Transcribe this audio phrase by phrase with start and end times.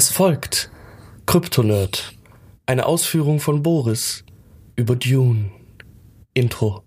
[0.00, 0.70] Es folgt
[1.26, 2.14] Kryptonerd.
[2.64, 4.24] Eine Ausführung von Boris
[4.74, 5.50] über Dune.
[6.32, 6.84] Intro.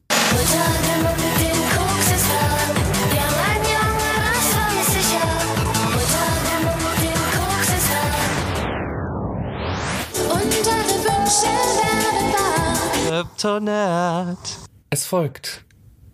[14.90, 15.66] Es folgt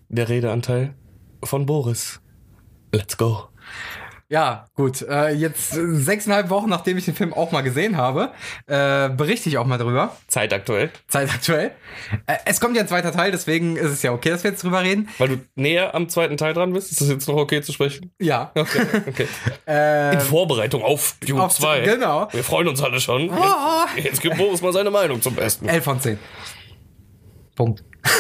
[0.10, 0.96] der Redeanteil
[1.46, 2.20] von Boris.
[2.92, 3.48] Let's go.
[4.32, 5.02] Ja, gut.
[5.02, 8.32] Äh, jetzt sechseinhalb Wochen, nachdem ich den Film auch mal gesehen habe,
[8.68, 10.16] äh, berichte ich auch mal drüber.
[10.28, 10.92] Zeitaktuell.
[11.08, 11.72] Zeitaktuell.
[12.28, 14.64] Äh, es kommt ja ein zweiter Teil, deswegen ist es ja okay, dass wir jetzt
[14.64, 15.10] drüber reden.
[15.18, 18.12] Weil du näher am zweiten Teil dran bist, ist das jetzt noch okay zu sprechen?
[18.20, 18.52] Ja.
[18.54, 19.28] Okay, okay.
[19.68, 21.82] Äh, In Vorbereitung auf Dune auf- 2.
[21.82, 22.28] genau.
[22.32, 23.30] Wir freuen uns alle schon.
[23.32, 23.36] Oh.
[23.96, 25.68] Jetzt, jetzt gibt Boris mal seine Meinung zum Besten.
[25.68, 26.20] 11 von 10.
[27.56, 27.84] Punkt.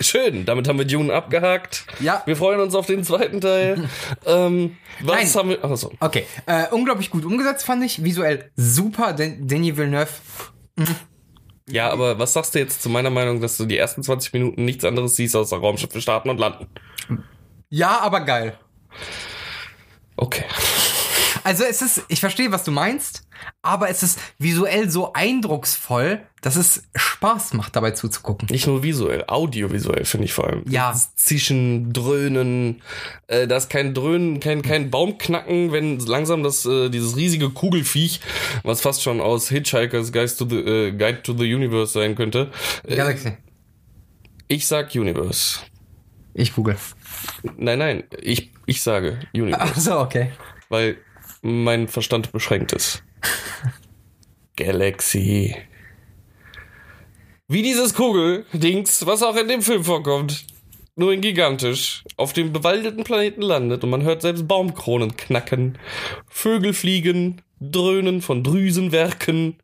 [0.00, 1.84] Schön, damit haben wir Dune abgehakt.
[2.00, 2.22] Ja.
[2.26, 3.88] Wir freuen uns auf den zweiten Teil.
[4.26, 5.34] ähm, was Nein.
[5.34, 5.64] haben wir.
[5.64, 5.92] Achso.
[6.00, 6.24] Okay.
[6.46, 8.04] Äh, unglaublich gut umgesetzt, fand ich.
[8.04, 9.12] Visuell super.
[9.12, 10.10] Den Denis Villeneuve.
[11.68, 14.64] Ja, aber was sagst du jetzt zu meiner Meinung, dass du die ersten 20 Minuten
[14.64, 16.66] nichts anderes siehst außer Raumschiffe starten und landen?
[17.68, 18.58] Ja, aber geil.
[20.16, 20.44] Okay.
[21.48, 23.26] Also es ist, ich verstehe, was du meinst,
[23.62, 28.48] aber es ist visuell so eindrucksvoll, dass es Spaß macht, dabei zuzugucken.
[28.50, 30.62] Nicht nur visuell, audiovisuell finde ich vor allem.
[30.68, 30.90] Ja.
[30.92, 32.82] Das Zischen, Dröhnen,
[33.28, 38.20] äh, da ist kein Dröhnen, kein, kein Baumknacken, wenn langsam das, äh, dieses riesige Kugelfiech,
[38.62, 42.50] was fast schon aus Hitchhiker's Guide to the, äh, Guide to the Universe sein könnte.
[42.86, 43.38] Äh, Galaxy.
[44.48, 45.60] ich sag Universe.
[46.34, 46.76] Ich google.
[47.56, 50.32] Nein, nein, ich, ich sage Universe, Ach so, okay.
[50.68, 50.98] weil
[51.48, 53.02] mein Verstand beschränkt ist.
[54.56, 55.54] Galaxy.
[57.48, 60.44] Wie dieses Kugeldings, was auch in dem Film vorkommt.
[60.96, 62.04] Nur in gigantisch.
[62.16, 65.78] Auf dem bewaldeten Planeten landet und man hört selbst Baumkronen knacken.
[66.28, 69.56] Vögel fliegen, dröhnen von Drüsenwerken.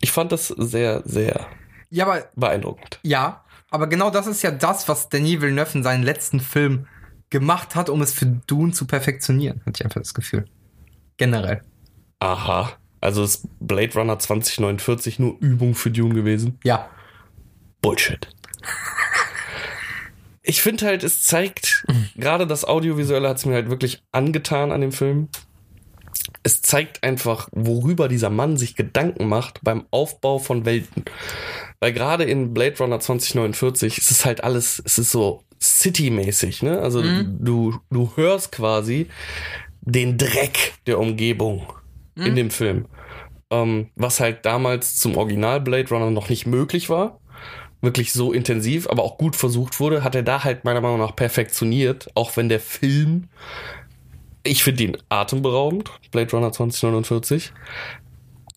[0.00, 1.46] Ich fand das sehr, sehr
[1.90, 3.00] Ja, aber beeindruckend.
[3.02, 6.86] ja, aber genau das ist ja das, was Denis Villeneuve in seinen letzten Film
[7.30, 10.44] gemacht hat, um es für Dune zu perfektionieren, hatte ich einfach das Gefühl.
[11.18, 11.60] Generell.
[12.20, 12.72] Aha.
[13.00, 16.58] Also ist Blade Runner 2049 nur Übung für Dune gewesen?
[16.64, 16.88] Ja.
[17.80, 18.28] Bullshit.
[20.42, 21.86] Ich finde halt, es zeigt,
[22.16, 25.28] gerade das Audiovisuelle hat es mir halt wirklich angetan an dem Film.
[26.42, 31.04] Es zeigt einfach, worüber dieser Mann sich Gedanken macht beim Aufbau von Welten.
[31.80, 36.80] Weil gerade in Blade Runner 2049 ist es halt alles, es ist so City-mäßig, ne?
[36.80, 39.08] Also du, du hörst quasi
[39.92, 41.66] den Dreck der Umgebung
[42.16, 42.86] in dem Film.
[43.50, 47.20] Ähm, was halt damals zum Original Blade Runner noch nicht möglich war
[47.80, 51.14] wirklich so intensiv, aber auch gut versucht wurde, hat er da halt meiner Meinung nach
[51.14, 53.28] perfektioniert, auch wenn der Film,
[54.42, 57.52] ich finde ihn atemberaubend, Blade Runner 2049,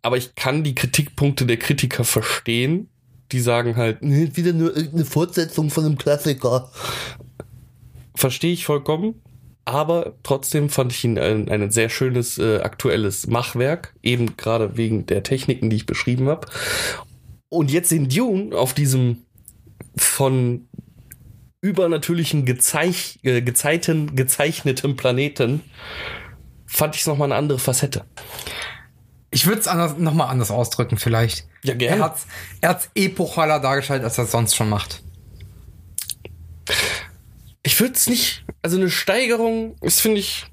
[0.01, 2.89] aber ich kann die Kritikpunkte der Kritiker verstehen,
[3.31, 6.71] die sagen halt, "Nee, wieder nur irgendeine Fortsetzung von einem Klassiker.
[8.15, 9.21] Verstehe ich vollkommen,
[9.71, 15.05] aber trotzdem fand ich ihn ein, ein sehr schönes äh, aktuelles Machwerk, eben gerade wegen
[15.05, 16.47] der Techniken, die ich beschrieben habe.
[17.47, 19.25] Und jetzt in Dune auf diesem
[19.95, 20.67] von
[21.61, 25.61] übernatürlichen Gezeich, äh, Gezeiten, gezeichneten Planeten
[26.65, 28.03] fand ich es nochmal eine andere Facette.
[29.29, 31.47] Ich würde es anders, nochmal anders ausdrücken, vielleicht.
[31.63, 31.97] Ja, gerne.
[31.97, 32.27] Er hat's,
[32.59, 35.01] er hat's epochaler dargestellt, als er es sonst schon macht.
[37.71, 40.45] Ich würde es nicht, also eine Steigerung ist, finde ich,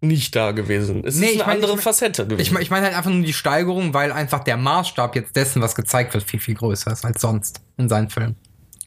[0.00, 1.04] nicht da gewesen.
[1.04, 2.40] Es Nee, ist eine mein- andere ich mein- Facette gewesen.
[2.40, 5.62] Ich, mein- ich meine halt einfach nur die Steigerung, weil einfach der Maßstab jetzt dessen,
[5.62, 8.34] was gezeigt wird, viel, viel größer ist als sonst in seinen Filmen.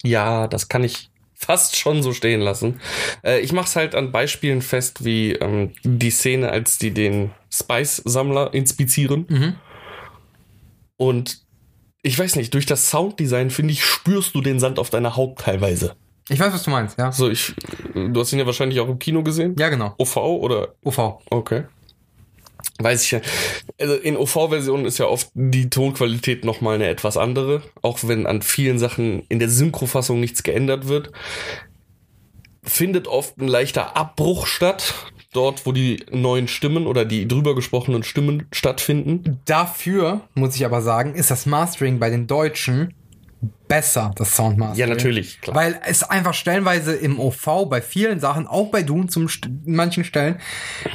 [0.03, 2.81] Ja, das kann ich fast schon so stehen lassen.
[3.23, 8.53] Äh, ich mach's halt an Beispielen fest, wie ähm, die Szene, als die den Spice-Sammler
[8.53, 9.55] inspizieren.
[10.97, 11.41] Und
[12.01, 15.37] ich weiß nicht, durch das Sounddesign, finde ich, spürst du den Sand auf deiner Haut
[15.39, 15.95] teilweise.
[16.29, 17.11] Ich weiß, was du meinst, ja.
[17.11, 17.53] So, ich,
[17.93, 19.55] du hast ihn ja wahrscheinlich auch im Kino gesehen.
[19.59, 19.93] Ja, genau.
[19.97, 21.19] OV oder UV.
[21.29, 21.63] Okay.
[22.79, 23.21] Weiß ich ja.
[23.79, 28.41] Also in OV-Versionen ist ja oft die Tonqualität nochmal eine etwas andere, auch wenn an
[28.41, 31.11] vielen Sachen in der Synchrofassung nichts geändert wird.
[32.63, 34.93] Findet oft ein leichter Abbruch statt,
[35.33, 39.39] dort wo die neuen Stimmen oder die drüber gesprochenen Stimmen stattfinden.
[39.45, 42.93] Dafür, muss ich aber sagen, ist das Mastering bei den Deutschen
[43.67, 44.79] besser, das Soundmastering.
[44.89, 45.55] Ja, natürlich, klar.
[45.55, 50.03] Weil es einfach stellenweise im OV bei vielen Sachen, auch bei Dune zum St manchen
[50.03, 50.39] Stellen,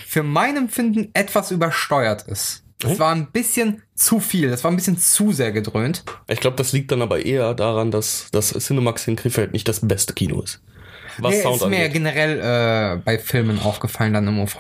[0.06, 2.64] für mein Empfinden etwas übersteuert ist.
[2.80, 2.98] Das Hm?
[3.00, 6.04] war ein bisschen zu viel, das war ein bisschen zu sehr gedröhnt.
[6.28, 9.80] Ich glaube, das liegt dann aber eher daran, dass das Cinemax in Krefeld nicht das
[9.86, 10.62] beste Kino ist.
[11.18, 11.92] Was Nee, Sound ist mir angeht.
[11.94, 12.38] generell
[12.98, 14.56] äh, bei Filmen aufgefallen dann im OV.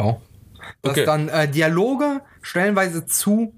[0.82, 1.04] Dass Okay.
[1.04, 3.54] dann äh, Dialoge stellenweise zu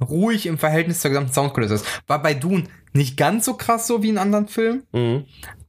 [0.00, 1.86] ruhig im Verhältnis zur gesamten Soundkulisse ist.
[2.06, 5.24] War bei Dune nicht ganz so krass so wie in anderen Filmen, Mhm.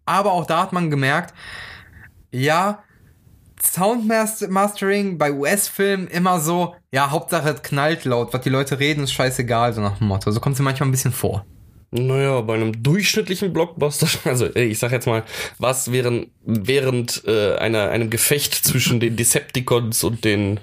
[0.05, 1.33] aber auch da hat man gemerkt,
[2.31, 2.83] ja,
[3.63, 9.13] Soundmastering bei US-Filmen immer so, ja, Hauptsache es knallt laut, was die Leute reden, ist
[9.13, 10.31] scheißegal, so nach dem Motto.
[10.31, 11.45] So kommt es mir manchmal ein bisschen vor.
[11.91, 15.23] Naja, bei einem durchschnittlichen Blockbuster, also ich sag jetzt mal,
[15.59, 20.59] was während, während äh, einer, einem Gefecht zwischen den Decepticons und den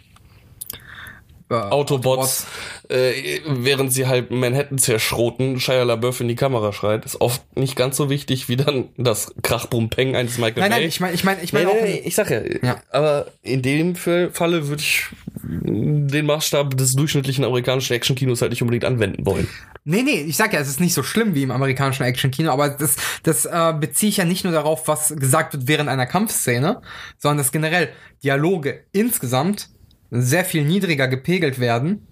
[1.51, 2.47] Äh, Autobots,
[2.91, 7.75] äh, während sie halt Manhattan zerschroten, Shia LaBeouf in die Kamera schreit, ist oft nicht
[7.75, 10.81] ganz so wichtig wie dann das Krachbrumpeng eines Michael Nein, Bay.
[10.81, 11.83] nein, ich meine, ich meine, ich meine nee, auch.
[11.83, 12.77] nee, ich sag ja, Ja.
[12.91, 15.07] aber in dem Fall- Falle würde ich
[15.43, 19.49] den Maßstab des durchschnittlichen amerikanischen Actionkinos halt nicht unbedingt anwenden wollen.
[19.85, 22.69] Nee, nee, ich sag ja, es ist nicht so schlimm wie im amerikanischen Actionkino, aber
[22.69, 26.83] das, das äh, beziehe ich ja nicht nur darauf, was gesagt wird während einer Kampfszene,
[27.17, 27.89] sondern dass generell
[28.23, 29.71] Dialoge insgesamt
[30.11, 32.07] sehr viel niedriger gepegelt werden,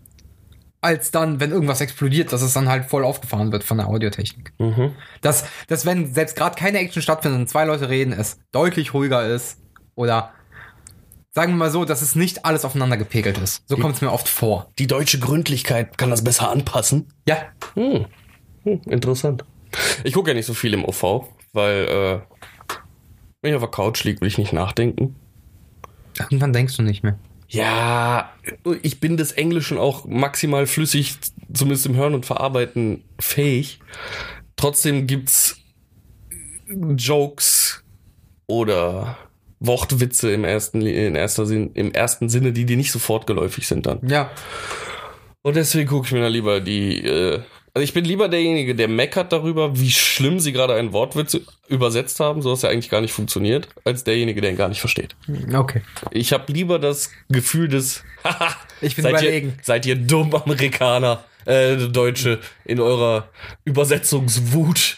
[0.80, 4.52] als dann, wenn irgendwas explodiert, dass es dann halt voll aufgefahren wird von der Audiotechnik.
[4.58, 4.92] Mhm.
[5.20, 9.26] Dass, dass wenn selbst gerade keine Action stattfindet und zwei Leute reden, es deutlich ruhiger
[9.26, 9.58] ist
[9.94, 10.30] oder
[11.32, 13.62] sagen wir mal so, dass es nicht alles aufeinander gepegelt ist.
[13.66, 14.70] So kommt es mir oft vor.
[14.78, 17.08] Die deutsche Gründlichkeit kann das besser anpassen.
[17.28, 17.36] Ja,
[17.74, 18.06] Hm.
[18.64, 19.44] Hm, interessant.
[20.02, 22.20] Ich gucke ja nicht so viel im OV, weil äh,
[23.42, 25.14] wenn ich auf der Couch liege, will ich nicht nachdenken.
[26.18, 27.18] irgendwann denkst du nicht mehr.
[27.48, 28.32] Ja,
[28.82, 31.16] ich bin des Englischen auch maximal flüssig,
[31.52, 33.78] zumindest im Hören und Verarbeiten, fähig.
[34.56, 35.58] Trotzdem gibt's
[36.96, 37.84] Jokes
[38.46, 39.16] oder
[39.60, 43.86] Wortwitze im ersten, in erster Sinn, im ersten Sinne, die dir nicht sofort geläufig sind
[43.86, 44.00] dann.
[44.06, 44.30] Ja,
[45.42, 47.06] Und deswegen gucke ich mir da lieber die.
[47.06, 47.40] Äh,
[47.76, 51.38] also ich bin lieber derjenige, der meckert darüber, wie schlimm sie gerade einen Wortwitz
[51.68, 54.80] übersetzt haben, so dass er eigentlich gar nicht funktioniert, als derjenige, der ihn gar nicht
[54.80, 55.14] versteht.
[55.52, 55.82] okay.
[56.10, 59.48] Ich habe lieber das Gefühl des Haha, Ich bin seid überlegen.
[59.48, 63.28] Ihr, seid ihr dumm Amerikaner, äh, Deutsche, in eurer
[63.66, 64.96] Übersetzungswut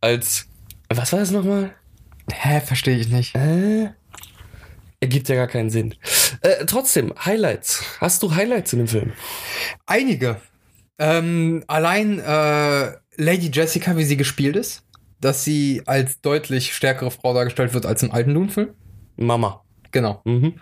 [0.00, 0.46] als
[0.88, 1.74] was war das nochmal?
[2.32, 3.34] Hä, verstehe ich nicht.
[3.34, 3.88] Äh,
[5.00, 5.96] ergibt ja gar keinen Sinn.
[6.42, 7.82] Äh, trotzdem, Highlights.
[7.98, 9.12] Hast du Highlights in dem Film?
[9.86, 10.40] Einige.
[10.98, 14.84] Ähm, allein äh, Lady Jessica, wie sie gespielt ist,
[15.20, 18.70] dass sie als deutlich stärkere Frau dargestellt wird als im alten Dune-Film.
[19.16, 19.64] Mama.
[19.90, 20.22] Genau.
[20.24, 20.54] Mhm.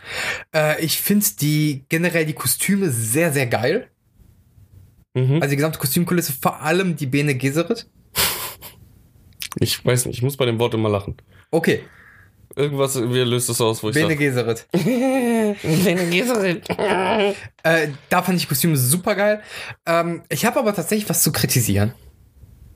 [0.54, 3.88] Äh, ich finde die generell die Kostüme sehr, sehr geil.
[5.14, 5.36] Mhm.
[5.36, 7.88] Also die gesamte Kostümkulisse, vor allem die Bene Gesserit.
[9.58, 11.16] Ich weiß nicht, ich muss bei dem Wort immer lachen.
[11.50, 11.82] Okay,
[12.56, 14.66] Irgendwas wie löst das aus, wo ich Bene Gesserit.
[14.72, 16.68] Bene Gesserit.
[16.68, 19.42] Äh, da fand ich Kostüme super geil.
[19.86, 21.92] Ähm, ich habe aber tatsächlich was zu kritisieren.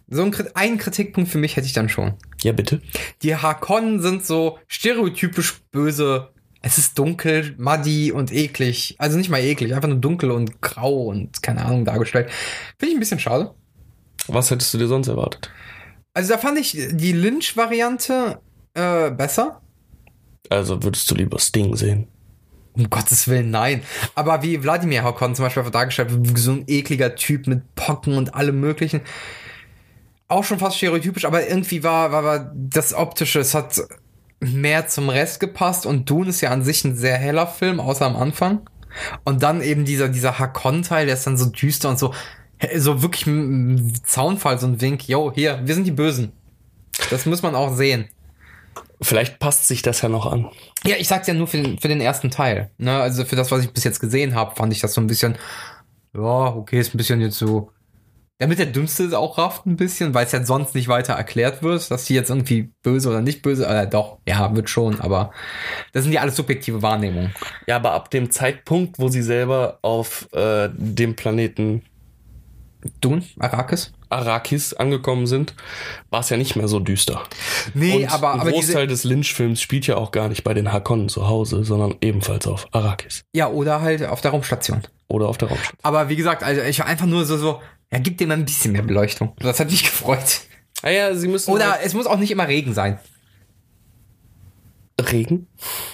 [0.08, 2.14] So ein, einen Kritikpunkt für mich hätte ich dann schon.
[2.42, 2.82] Ja, bitte.
[3.22, 6.30] Die Harkonnen sind so stereotypisch böse.
[6.62, 8.94] Es ist dunkel, muddy und eklig.
[8.98, 12.30] Also nicht mal eklig, einfach nur dunkel und grau und keine Ahnung dargestellt.
[12.78, 13.54] Finde ich ein bisschen schade.
[14.28, 15.50] Was hättest du dir sonst erwartet?
[16.14, 18.40] Also da fand ich die Lynch-Variante
[18.74, 19.60] äh, besser.
[20.50, 22.08] Also würdest du lieber Sting sehen?
[22.74, 23.82] Um Gottes Willen, nein.
[24.14, 28.34] Aber wie Wladimir Harkonnen zum Beispiel dargestellt wird, so ein ekliger Typ mit Pocken und
[28.34, 29.00] allem möglichen.
[30.26, 33.80] Auch schon fast stereotypisch, aber irgendwie war, war, war das Optische, es hat
[34.40, 38.06] mehr zum Rest gepasst und Dune ist ja an sich ein sehr heller Film, außer
[38.06, 38.68] am Anfang.
[39.24, 42.12] Und dann eben dieser, dieser Hakon-Teil, der ist dann so düster und so,
[42.76, 46.32] so wirklich ein Zaunfall, so ein Wink, yo, hier, wir sind die Bösen.
[47.10, 48.08] Das muss man auch sehen.
[49.00, 50.48] Vielleicht passt sich das ja noch an.
[50.84, 52.70] Ja, ich sag's ja nur für den, für den ersten Teil.
[52.78, 52.98] Ne?
[52.98, 55.36] Also für das, was ich bis jetzt gesehen habe, fand ich das so ein bisschen,
[56.14, 57.70] ja, okay, ist ein bisschen jetzt so.
[58.38, 61.62] Damit der Dümmste es auch rafft ein bisschen, weil es ja sonst nicht weiter erklärt
[61.62, 65.30] wird, dass die jetzt irgendwie böse oder nicht böse, äh, doch, ja, wird schon, aber
[65.92, 67.32] das sind ja alles subjektive Wahrnehmungen.
[67.68, 71.82] Ja, aber ab dem Zeitpunkt, wo sie selber auf äh, dem Planeten
[73.00, 73.92] Dune, Arrakis?
[74.10, 75.54] Arrakis angekommen sind,
[76.10, 77.22] war es ja nicht mehr so düster.
[77.74, 80.72] Nee, Und aber, ein aber Großteil des Lynch-Films spielt ja auch gar nicht bei den
[80.72, 84.82] Hakonnen zu Hause, sondern ebenfalls auf Arrakis ja, oder halt auf der Raumstation.
[85.08, 85.78] oder auf der Raumstation.
[85.82, 87.60] Aber wie gesagt, also ich war einfach nur so, so,
[87.92, 89.34] ja, gib dem ein bisschen mehr Beleuchtung.
[89.38, 90.40] Das hat mich gefreut.
[90.82, 92.98] Naja, Ah sie müssen Oder halt es muss auch nicht immer Regen sein.
[95.00, 95.48] Regen.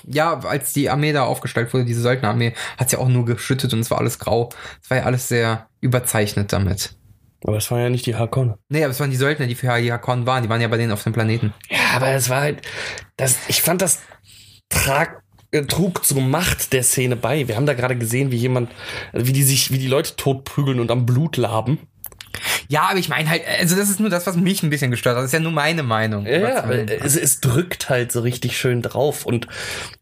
[0.07, 3.81] Ja, als die Armee da aufgestellt wurde, diese Söldnerarmee, hat's ja auch nur geschüttet und
[3.81, 4.51] es war alles grau.
[4.83, 6.95] Es war ja alles sehr überzeichnet damit.
[7.45, 8.55] Aber es waren ja nicht die Hakonnen.
[8.69, 10.43] Nee, aber es waren die Söldner, die für Hakon waren.
[10.43, 11.55] Die waren ja bei denen auf dem Planeten.
[11.71, 12.61] Ja, aber es war halt,
[13.17, 14.01] das, ich fand das
[14.69, 17.49] trag, äh, trug zur Macht der Szene bei.
[17.49, 18.71] Wir haben da gerade gesehen, wie jemand,
[19.13, 21.79] wie die sich, wie die Leute totprügeln und am Blut laben.
[22.71, 25.17] Ja, aber ich meine halt, also das ist nur das, was mich ein bisschen gestört
[25.17, 25.25] hat.
[25.25, 26.25] Das ist ja nur meine Meinung.
[26.25, 29.27] Ja, es, es drückt halt so richtig schön drauf.
[29.27, 29.49] Und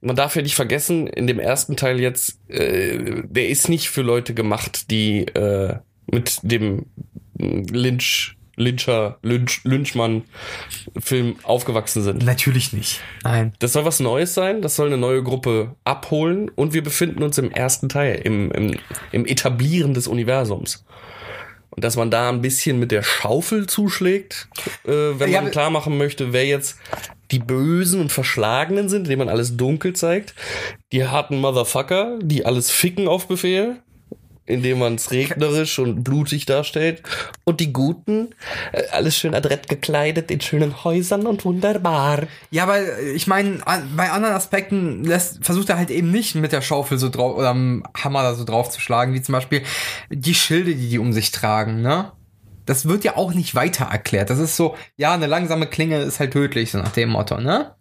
[0.02, 4.02] man darf ja nicht vergessen, in dem ersten Teil jetzt, äh, der ist nicht für
[4.02, 5.76] Leute gemacht, die äh,
[6.10, 6.84] mit dem
[7.38, 12.22] Lynch, Lyncher, Lynch, Lynchmann-Film aufgewachsen sind.
[12.22, 13.00] Natürlich nicht.
[13.24, 13.54] Nein.
[13.60, 17.38] Das soll was Neues sein, das soll eine neue Gruppe abholen und wir befinden uns
[17.38, 18.78] im ersten Teil, im, im,
[19.10, 20.84] im Etablieren des Universums.
[21.78, 24.48] Und dass man da ein bisschen mit der Schaufel zuschlägt,
[24.84, 26.76] äh, wenn Ja, man klar machen möchte, wer jetzt
[27.30, 30.34] die Bösen und Verschlagenen sind, indem man alles dunkel zeigt.
[30.90, 33.76] Die harten Motherfucker, die alles ficken auf Befehl,
[34.48, 37.02] indem man es regnerisch und blutig darstellt.
[37.44, 38.34] Und die Guten,
[38.72, 42.22] äh, alles schön adrett gekleidet in schönen Häusern und wunderbar.
[42.50, 43.58] Ja, aber ich meine,
[43.94, 47.50] bei anderen Aspekten lässt, versucht er halt eben nicht mit der Schaufel so drauf oder
[47.50, 49.62] am Hammer da so drauf zu schlagen, wie zum Beispiel
[50.10, 52.12] die Schilde, die die um sich tragen, ne?
[52.64, 54.28] Das wird ja auch nicht weiter erklärt.
[54.28, 57.74] Das ist so, ja, eine langsame Klinge ist halt tödlich, so nach dem Motto, ne?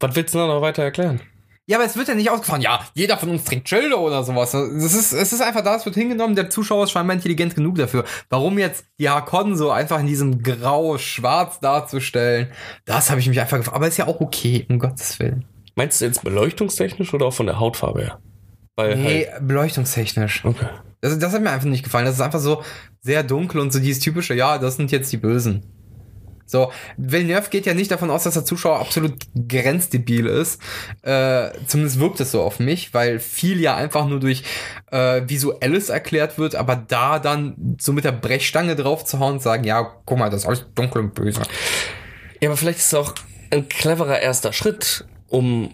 [0.00, 1.20] Was willst du da noch weiter erklären?
[1.66, 4.50] Ja, aber es wird ja nicht ausgefahren, ja, jeder von uns trägt Schilde oder sowas.
[4.52, 7.76] Das ist, es ist einfach da, es wird hingenommen, der Zuschauer ist scheinbar intelligent genug
[7.76, 8.04] dafür.
[8.28, 12.48] Warum jetzt die Hakon so einfach in diesem Grau-Schwarz darzustellen,
[12.84, 13.76] das habe ich mich einfach gefragt.
[13.76, 15.46] Aber ist ja auch okay, um Gottes Willen.
[15.74, 18.18] Meinst du jetzt beleuchtungstechnisch oder auch von der Hautfarbe her?
[18.76, 20.44] Weil Nee, halt, beleuchtungstechnisch.
[20.44, 20.68] okay.
[21.00, 22.04] Das, das hat mir einfach nicht gefallen.
[22.06, 22.62] Das ist einfach so
[23.00, 25.62] sehr dunkel und so dieses typische, ja, das sind jetzt die Bösen.
[26.46, 29.14] So, Villeneuve geht ja nicht davon aus, dass der Zuschauer absolut
[29.48, 30.60] grenzdebil ist.
[31.02, 34.42] Äh, zumindest wirkt es so auf mich, weil viel ja einfach nur durch
[34.90, 39.42] äh, Visuelles erklärt wird, aber da dann so mit der Brechstange drauf zu hauen und
[39.42, 41.42] sagen, ja, guck mal, das ist alles dunkel und böse.
[42.40, 43.14] Ja, aber vielleicht ist es auch
[43.50, 45.72] ein cleverer erster Schritt, um,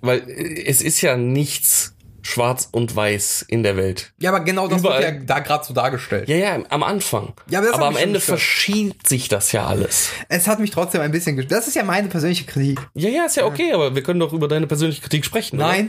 [0.00, 1.91] weil es ist ja nichts
[2.22, 4.12] schwarz und weiß in der Welt.
[4.18, 5.02] Ja, aber genau das Überall.
[5.02, 6.28] wird ja da gerade so dargestellt.
[6.28, 7.32] Ja, ja, am Anfang.
[7.50, 8.38] Ja, aber aber am Ende gestört.
[8.38, 10.10] verschiebt sich das ja alles.
[10.28, 11.60] Es hat mich trotzdem ein bisschen gestört.
[11.60, 12.80] Das ist ja meine persönliche Kritik.
[12.94, 15.56] Ja, ja, ist ja okay, aber wir können doch über deine persönliche Kritik sprechen.
[15.56, 15.84] oder?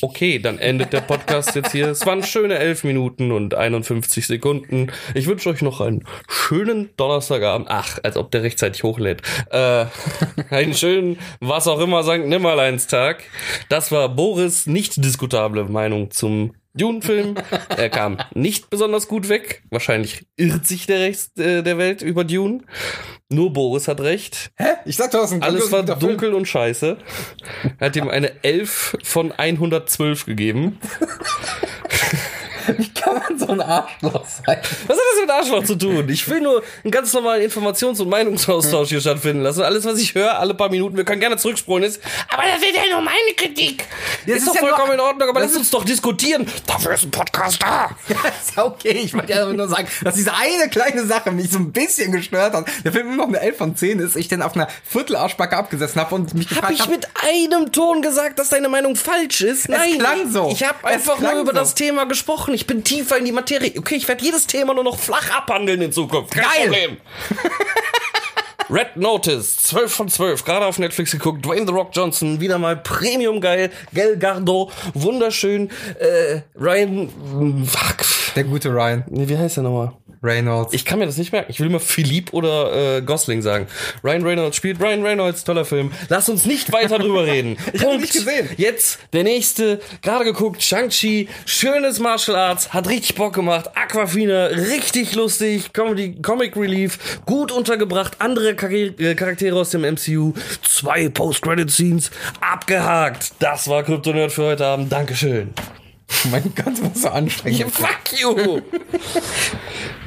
[0.00, 1.88] Okay, dann endet der Podcast jetzt hier.
[1.88, 4.92] Es waren schöne 11 Minuten und 51 Sekunden.
[5.14, 7.68] Ich wünsche euch noch einen schönen Donnerstagabend.
[7.70, 9.22] Ach, als ob der rechtzeitig hochlädt.
[9.50, 9.86] Äh,
[10.50, 12.26] einen schönen, was auch immer, St.
[12.26, 13.24] Nimmerleinstag.
[13.68, 17.34] Das war Boris nicht diskutable Meinung zum Dune-Film.
[17.76, 19.62] Er kam nicht besonders gut weg.
[19.70, 22.60] Wahrscheinlich irrt sich der Rest äh, der Welt über Dune.
[23.30, 24.50] Nur Boris hat recht.
[24.56, 24.64] Hä?
[24.84, 26.10] Ich sag doch, das ist ein Alles war guter Film.
[26.12, 26.98] dunkel und scheiße.
[27.78, 30.78] Er hat ihm eine 11 von 112 gegeben.
[32.78, 34.58] Wie kann man so ein Arschloch sein?
[34.86, 36.08] Was hat das mit Arschloch zu tun?
[36.08, 39.62] Ich will nur einen ganz normalen Informations- und Meinungsaustausch hier stattfinden lassen.
[39.62, 42.74] Alles, was ich höre, alle paar Minuten, wir können gerne zurückspulen, ist, aber das ist
[42.76, 43.84] ja nur meine Kritik.
[44.26, 46.46] Das ist, ist doch ja vollkommen nur- in Ordnung, aber lass uns doch diskutieren.
[46.66, 47.90] Dafür ist ein Podcast da.
[48.08, 49.00] Ja, ist ja okay.
[49.04, 52.52] Ich wollte ja nur sagen, dass diese eine kleine Sache mich so ein bisschen gestört
[52.54, 52.66] hat.
[52.84, 56.00] Der Film immer noch eine 11 von 10 ist, ich dann auf einer Viertelarschbacke abgesessen
[56.00, 59.40] habe und mich Hab gefragt ich habe, mit einem Ton gesagt, dass deine Meinung falsch
[59.40, 59.68] ist?
[59.68, 59.98] Nein.
[59.98, 60.50] klang so.
[60.52, 61.58] Ich habe Es einfach nur über so.
[61.58, 62.53] das Thema gesprochen.
[62.54, 63.72] Ich bin tiefer in die Materie.
[63.76, 66.32] Okay, ich werde jedes Thema nur noch flach abhandeln in Zukunft.
[66.32, 66.68] Kein Geil.
[66.68, 66.96] Problem.
[68.70, 71.44] Red Notice, 12 von 12, gerade auf Netflix geguckt.
[71.44, 73.70] Dwayne The Rock Johnson, wieder mal Premium geil.
[73.92, 75.70] Gel Gardo, wunderschön.
[75.98, 78.06] Äh, Ryan, fuck.
[78.34, 79.92] der gute Ryan wie heißt der nochmal?
[80.24, 80.72] Reynolds.
[80.72, 81.50] Ich kann mir das nicht merken.
[81.50, 83.66] Ich will immer Philippe oder äh, Gosling sagen.
[84.02, 84.80] Ryan Reynolds spielt.
[84.80, 85.92] Ryan Reynolds, toller Film.
[86.08, 87.56] Lass uns nicht weiter drüber reden.
[87.72, 88.48] Ich hab ihn nicht gesehen.
[88.56, 89.80] Jetzt der nächste.
[90.02, 90.62] Gerade geguckt.
[90.62, 91.28] Shang-Chi.
[91.46, 92.72] Schönes Martial Arts.
[92.72, 93.70] Hat richtig Bock gemacht.
[93.74, 94.46] Aquafina.
[94.46, 95.72] Richtig lustig.
[95.72, 97.20] Comedy, Comic Relief.
[97.26, 98.16] Gut untergebracht.
[98.18, 100.32] Andere äh, Charaktere aus dem MCU.
[100.62, 102.10] Zwei Post-Credit-Scenes.
[102.40, 103.32] Abgehakt.
[103.38, 104.90] Das war Krypto Nerd für heute Abend.
[104.90, 105.52] Dankeschön.
[106.30, 107.72] mein Gott, was so anstrengend.
[107.72, 108.60] Fuck you!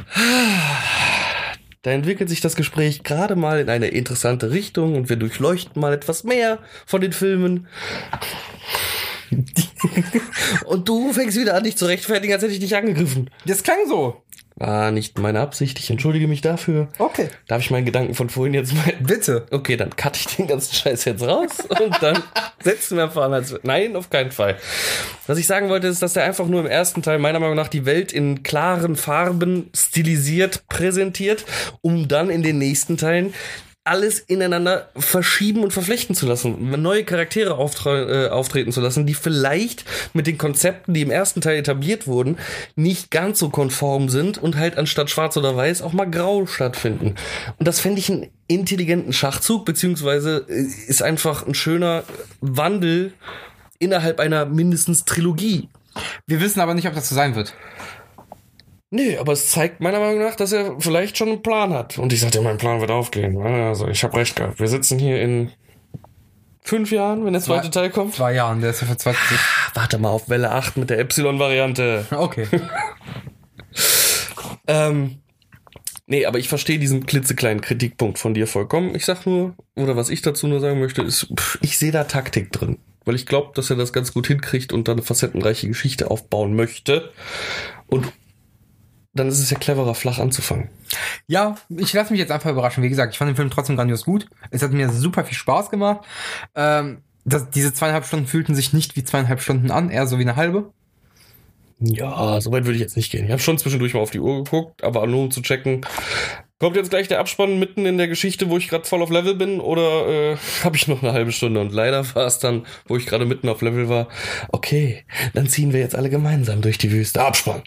[1.84, 5.94] Da entwickelt sich das Gespräch gerade mal in eine interessante Richtung und wir durchleuchten mal
[5.94, 7.68] etwas mehr von den Filmen.
[10.66, 13.30] Und du fängst wieder an, dich zu rechtfertigen, als hätte ich dich angegriffen.
[13.46, 14.24] Das klang so.
[14.60, 16.88] War nicht meine Absicht, ich entschuldige mich dafür.
[16.98, 17.30] Okay.
[17.48, 18.92] Darf ich meinen Gedanken von vorhin jetzt mal.
[19.00, 19.46] Bitte.
[19.52, 22.24] Okay, dann cutte ich den ganzen Scheiß jetzt raus und dann
[22.64, 23.56] setzen wir einfach an als.
[23.62, 24.58] Nein, auf keinen Fall.
[25.28, 27.68] Was ich sagen wollte, ist, dass er einfach nur im ersten Teil meiner Meinung nach
[27.68, 31.46] die Welt in klaren Farben stilisiert präsentiert,
[31.82, 33.36] um dann in den nächsten Teilen
[33.88, 39.14] alles ineinander verschieben und verflechten zu lassen, neue Charaktere auftre äh, auftreten zu lassen, die
[39.14, 42.38] vielleicht mit den Konzepten, die im ersten Teil etabliert wurden,
[42.76, 47.16] nicht ganz so konform sind und halt anstatt schwarz oder weiß auch mal grau stattfinden.
[47.58, 52.04] Und das fände ich einen intelligenten Schachzug, beziehungsweise äh, ist einfach ein schöner
[52.42, 53.14] Wandel
[53.80, 55.70] innerhalb einer mindestens Trilogie.
[56.26, 57.54] Wir wissen aber nicht, ob das so sein wird.
[58.90, 61.98] Nee, aber es zeigt meiner Meinung nach, dass er vielleicht schon einen Plan hat.
[61.98, 63.38] Und ich sagte, mein Plan wird aufgehen.
[63.42, 64.60] Also, ich habe recht gehabt.
[64.60, 65.52] Wir sitzen hier in
[66.62, 68.16] fünf Jahren, wenn der zweite Teil kommt.
[68.16, 69.22] Zwei Jahren, der ist ja für 20.
[69.74, 72.06] Warte mal auf Welle 8 mit der Epsilon-Variante.
[72.12, 72.48] Okay.
[74.68, 75.22] Ähm,
[76.06, 78.94] nee, aber ich verstehe diesen klitzekleinen Kritikpunkt von dir vollkommen.
[78.96, 82.04] Ich sag nur, oder was ich dazu nur sagen möchte, ist, pff, ich sehe da
[82.04, 82.78] Taktik drin.
[83.06, 86.56] Weil ich glaube, dass er das ganz gut hinkriegt und dann eine facettenreiche Geschichte aufbauen
[86.56, 87.14] möchte.
[87.88, 88.12] Und
[89.18, 90.70] dann ist es ja cleverer, flach anzufangen.
[91.28, 92.84] Ja, ich lasse mich jetzt einfach überraschen.
[92.84, 94.28] Wie gesagt, ich fand den Film trotzdem grandios gut.
[94.52, 96.06] Es hat mir super viel Spaß gemacht.
[96.56, 100.24] Ähm, das, diese zweieinhalb Stunden fühlten sich nicht wie zweieinhalb Stunden an, eher so wie
[100.24, 100.72] eine halbe.
[101.80, 103.26] Ja, so weit würde ich jetzt nicht gehen.
[103.26, 105.82] Ich habe schon zwischendurch mal auf die Uhr geguckt, aber nur um zu checken,
[106.60, 109.36] kommt jetzt gleich der Abspann mitten in der Geschichte, wo ich gerade voll auf Level
[109.36, 111.60] bin, oder äh, habe ich noch eine halbe Stunde?
[111.60, 114.08] Und leider war es dann, wo ich gerade mitten auf Level war,
[114.52, 117.22] okay, dann ziehen wir jetzt alle gemeinsam durch die Wüste.
[117.22, 117.64] Abspann.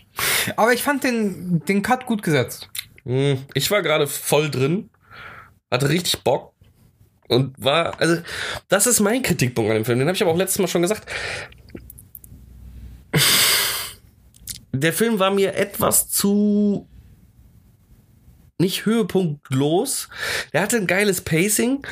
[0.57, 2.69] Aber ich fand den, den Cut gut gesetzt.
[3.05, 4.91] Hm, Ich war gerade voll drin,
[5.71, 6.53] hatte richtig Bock
[7.29, 8.17] und war, also,
[8.69, 10.01] das ist mein Kritikpunkt an dem Film.
[10.01, 11.09] Den habe ich aber auch letztes Mal schon gesagt.
[14.73, 16.89] Der Film war mir etwas zu
[18.61, 20.09] nicht höhepunktlos.
[20.53, 21.85] Er hatte ein geiles Pacing,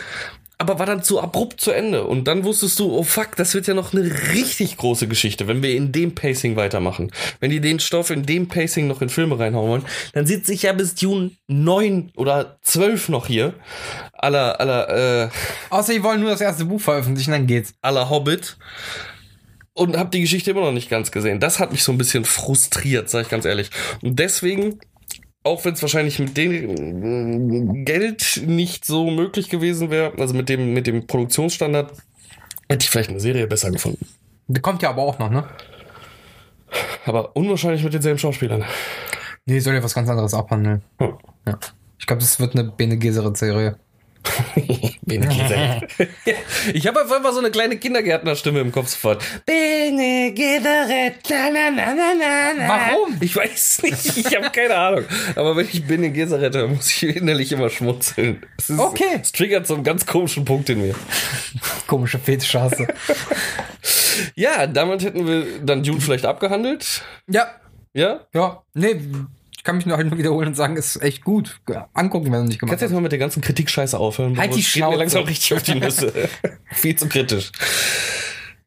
[0.61, 2.05] aber war dann zu abrupt zu Ende.
[2.05, 5.63] Und dann wusstest du, oh fuck, das wird ja noch eine richtig große Geschichte, wenn
[5.63, 7.13] wir in dem Pacing weitermachen.
[7.39, 9.85] Wenn die den Stoff in dem Pacing noch in Filme reinhauen wollen,
[10.15, 13.55] dann sitze ich ja bis Dune 9 oder 12 noch hier.
[14.13, 15.29] Aller, aller, äh,
[15.71, 17.75] Außer die wollen nur das erste Buch veröffentlichen, dann geht's.
[17.81, 18.57] aller Hobbit.
[19.75, 21.39] Und habe die Geschichte immer noch nicht ganz gesehen.
[21.39, 23.71] Das hat mich so ein bisschen frustriert, sage ich ganz ehrlich.
[24.03, 24.81] Und deswegen
[25.45, 30.75] auch wenn es wahrscheinlich mit dem Geld nicht so möglich gewesen wäre, also mit dem,
[30.75, 31.92] mit dem Produktionsstandard,
[32.68, 34.07] hätte ich vielleicht eine Serie besser gefunden.
[34.49, 35.45] Der kommt ja aber auch noch, ne?
[37.04, 38.64] Aber unwahrscheinlich mit denselben Schauspielern.
[39.47, 40.83] Nee, soll ja was ganz anderes abhandeln.
[40.99, 41.14] Hm.
[41.47, 41.59] Ja.
[41.99, 43.78] Ich glaube, das wird eine Bene Gesserit-Serie.
[46.75, 49.23] Ich habe auf einmal so eine kleine Kindergärtnerstimme im Kopf sofort.
[49.47, 51.15] Bene Gesserit.
[51.31, 52.69] Na, na, na, na, na, na.
[52.69, 53.17] Warum?
[53.21, 54.19] Ich weiß nicht.
[54.19, 55.05] Ich habe keine Ahnung.
[55.35, 58.45] Aber wenn ich Bene Gesserit höre, muss ich innerlich immer schmunzeln.
[58.59, 59.19] Es ist, Okay.
[59.23, 60.95] Es triggert so einen ganz komischen Punkt in mir.
[61.87, 62.87] Komische Fetischhasse.
[64.35, 67.03] Ja, damit hätten wir dann Dune vielleicht abgehandelt.
[67.29, 67.47] ja,
[67.95, 68.21] Ja?
[68.35, 68.62] ja.
[68.75, 69.01] Nee,
[69.68, 71.61] kann mich nur halt nur wiederholen und sagen, ist echt gut.
[71.92, 74.38] Angucken, wenn du nicht gemacht Kannst du jetzt mal mit der ganzen Kritik-Scheiße aufhören?
[74.38, 74.96] Halt die geht mir Schnauze.
[74.98, 76.31] langsam richtig auf die Nüsse.
[76.72, 77.52] Viel zu kritisch.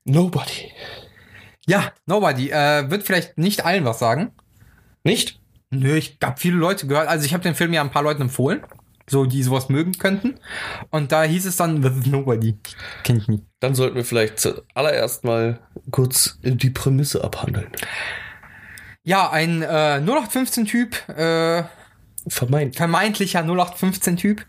[0.03, 0.71] Nobody.
[1.65, 2.51] Ja, Nobody.
[2.51, 4.29] Äh, wird vielleicht nicht allen was sagen.
[5.03, 5.41] Nicht?
[5.71, 7.07] Nö, ich hab viele Leute gehört.
[7.07, 8.61] Also ich habe den Film ja ein paar Leuten empfohlen,
[9.09, 10.35] so die sowas mögen könnten.
[10.91, 12.59] Und da hieß es dann, das ist Nobody.
[13.03, 13.41] Kenn ich nie.
[13.59, 17.71] Dann sollten wir vielleicht zuallererst mal kurz die Prämisse abhandeln.
[19.03, 21.63] Ja, ein äh, 0815-Typ, äh,
[22.27, 22.75] Vermeint.
[22.75, 24.45] vermeintlicher 0815-Typ,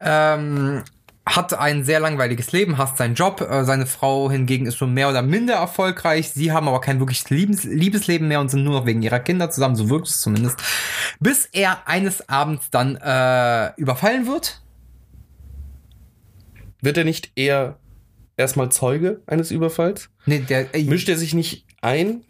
[0.00, 0.84] ähm,
[1.26, 3.40] hat ein sehr langweiliges Leben, hasst seinen Job.
[3.40, 6.30] Äh, seine Frau hingegen ist so mehr oder minder erfolgreich.
[6.30, 9.50] Sie haben aber kein wirkliches Liebes Liebesleben mehr und sind nur noch wegen ihrer Kinder
[9.50, 10.62] zusammen, so wirkt es zumindest.
[11.20, 14.62] Bis er eines Abends dann äh, überfallen wird.
[16.80, 17.78] Wird er nicht eher
[18.36, 20.10] erstmal Zeuge eines Überfalls?
[20.24, 22.22] Nee, der, äh, Mischt er sich nicht ein?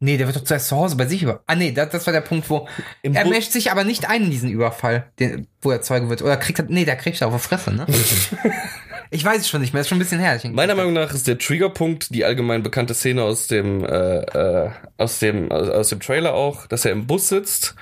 [0.00, 1.42] Nee, der wird doch zuerst zu Hause bei sich über.
[1.46, 2.68] Ah, nee, das, das war der Punkt, wo.
[3.02, 6.08] Im er Bu- mischt sich aber nicht ein in diesen Überfall, den, wo er Zeuge
[6.08, 6.22] wird.
[6.22, 6.66] Oder kriegt er.
[6.68, 7.86] Nee, der kriegt er auf die Fresse, ne?
[9.10, 10.38] ich weiß es schon nicht mehr, ist schon ein bisschen her.
[10.52, 15.18] Meiner Meinung nach ist der Triggerpunkt die allgemein bekannte Szene aus dem äh, äh, aus
[15.18, 17.74] dem aus, aus dem Trailer auch, dass er im Bus sitzt.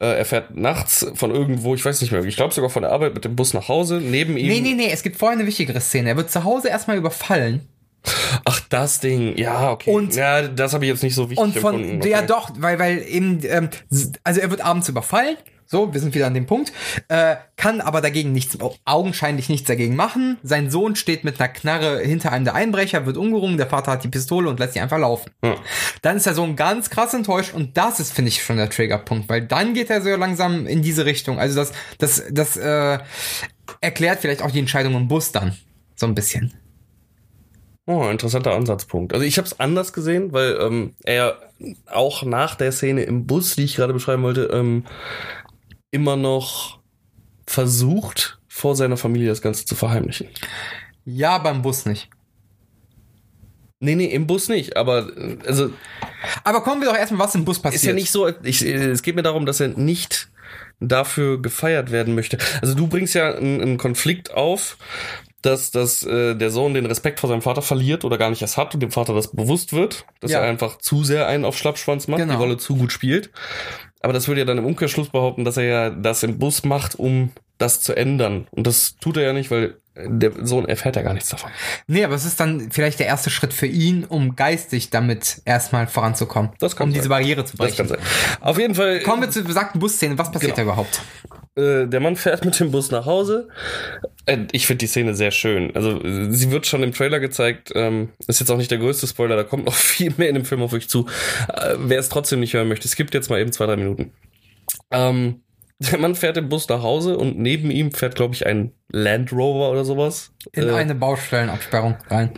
[0.00, 2.92] Äh, er fährt nachts von irgendwo, ich weiß nicht mehr, ich glaube sogar von der
[2.92, 3.96] Arbeit mit dem Bus nach Hause.
[4.02, 4.46] Neben ihm.
[4.48, 6.10] Nee, nee, nee, es gibt vorher eine wichtigere Szene.
[6.10, 7.66] Er wird zu Hause erstmal überfallen.
[8.44, 9.36] Ach, das Ding.
[9.36, 9.90] Ja, okay.
[9.90, 12.06] Und- ja, das habe ich jetzt nicht so wichtig Und von, empfunden.
[12.08, 12.26] ja Okay.
[12.28, 13.68] doch, weil, weil eben, ähm,
[14.24, 15.36] also er wird abends überfallen.
[15.70, 16.72] So, wir sind wieder an dem Punkt.
[17.08, 20.38] Äh, kann aber dagegen nichts, augenscheinlich nichts dagegen machen.
[20.42, 24.02] Sein Sohn steht mit einer Knarre hinter einem der Einbrecher, wird umgerungen, der Vater hat
[24.02, 25.30] die Pistole und lässt sie einfach laufen.
[25.44, 25.56] Ja.
[26.00, 29.28] Dann ist der Sohn ganz krass enttäuscht und das ist, finde ich, schon der Triggerpunkt,
[29.28, 31.38] weil dann geht er so langsam in diese Richtung.
[31.38, 32.98] Also das, das, das äh,
[33.82, 35.54] erklärt vielleicht auch die Entscheidung im Bus dann.
[35.96, 36.54] So ein bisschen.
[37.88, 39.14] Oh, interessanter Ansatzpunkt.
[39.14, 41.38] Also ich habe es anders gesehen, weil ähm, er
[41.86, 44.84] auch nach der Szene im Bus, die ich gerade beschreiben wollte, ähm,
[45.90, 46.80] immer noch
[47.46, 50.28] versucht, vor seiner Familie das Ganze zu verheimlichen.
[51.06, 52.10] Ja, beim Bus nicht.
[53.80, 55.10] Nee, nee, im Bus nicht, aber
[55.46, 55.70] also
[56.44, 57.80] Aber kommen wir doch erstmal, was im Bus passiert.
[57.82, 60.28] ist ja nicht so, ich, es geht mir darum, dass er nicht
[60.78, 62.36] dafür gefeiert werden möchte.
[62.60, 64.76] Also du bringst ja einen, einen Konflikt auf,
[65.42, 68.56] dass, dass äh, der Sohn den Respekt vor seinem Vater verliert oder gar nicht erst
[68.56, 70.40] hat und dem Vater das bewusst wird, dass Ja.
[70.40, 72.32] er einfach zu sehr einen auf Schlappschwanz macht, Genau.
[72.34, 73.30] die Rolle zu gut spielt.
[74.00, 76.96] Aber das würde ja dann im Umkehrschluss behaupten, dass er ja das im Bus macht,
[76.98, 78.46] um das zu ändern.
[78.52, 81.50] Und das tut er ja nicht, weil der Sohn erfährt ja gar nichts davon.
[81.88, 85.88] Nee, aber es ist dann vielleicht der erste Schritt für ihn, um geistig damit erstmal
[85.88, 86.52] voranzukommen.
[86.60, 87.00] Das kann um sein.
[87.00, 87.88] diese Barriere zu Das brechen.
[87.88, 87.98] kann sein.
[88.40, 89.00] Auf jeden Fall.
[89.00, 90.16] Kommen wir zur besagten Busszene.
[90.16, 90.68] Was passiert Genau.
[90.68, 91.02] da überhaupt?
[91.58, 93.48] Äh, der Mann fährt mit dem Bus nach Hause.
[94.26, 95.74] Äh, ich finde die Szene sehr schön.
[95.74, 97.72] Also sie wird schon im Trailer gezeigt.
[97.74, 100.44] Ähm, ist jetzt auch nicht der größte Spoiler, da kommt noch viel mehr in dem
[100.44, 101.06] Film auf euch zu.
[101.52, 104.12] Äh, wer es trotzdem nicht hören möchte, es gibt jetzt mal eben zwei, drei Minuten.
[104.90, 105.42] Ähm,
[105.80, 109.32] der Mann fährt im Bus nach Hause und neben ihm fährt, glaube ich, ein Land
[109.32, 110.32] Rover oder sowas.
[110.52, 112.30] In eine Baustellenabsperrung rein.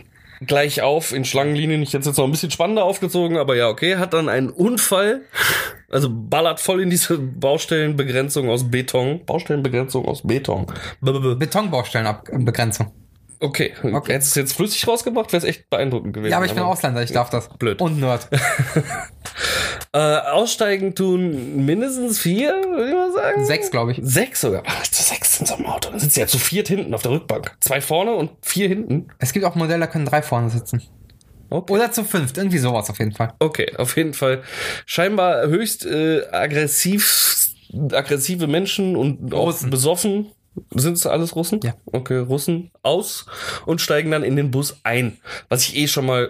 [0.45, 1.81] gleich auf in Schlangenlinien.
[1.81, 3.97] Ich hätte es jetzt noch ein bisschen spannender aufgezogen, aber ja, okay.
[3.97, 5.21] Hat dann einen Unfall,
[5.91, 9.25] also ballert voll in diese Baustellenbegrenzung aus Beton.
[9.25, 10.65] Baustellenbegrenzung aus Beton.
[11.01, 12.87] B -b -b Betonbaustellenbegrenzung.
[13.43, 13.93] Okay, Okay.
[13.93, 14.13] okay.
[14.13, 16.31] Hättest du es jetzt flüssig rausgebracht, wäre es echt beeindruckend gewesen.
[16.31, 17.49] Ja, aber ich bin Ausländer, ich darf das.
[17.57, 17.81] Blöd.
[17.81, 18.27] Und Nerd.
[19.93, 23.45] Äh, aussteigen tun mindestens vier, würde ich mal sagen.
[23.45, 23.99] Sechs, glaube ich.
[24.01, 24.63] Sechs sogar.
[24.65, 25.91] Was, zu sechs in so einem Auto.
[25.91, 27.57] Da sitzen ja zu viert hinten auf der Rückbank.
[27.59, 29.09] Zwei vorne und vier hinten.
[29.19, 30.81] Es gibt auch Modelle, da können drei vorne sitzen.
[31.51, 31.73] Okay.
[31.73, 33.33] Oder zu fünft, irgendwie sowas auf jeden Fall.
[33.39, 34.41] Okay, auf jeden Fall.
[34.85, 37.49] Scheinbar höchst äh, aggressiv,
[37.91, 39.69] aggressive Menschen und auch Russen.
[39.69, 40.27] besoffen.
[40.73, 41.59] Sind es alles Russen?
[41.61, 41.73] Ja.
[41.85, 43.25] Okay, Russen aus
[43.65, 45.17] und steigen dann in den Bus ein.
[45.49, 46.29] Was ich eh schon mal,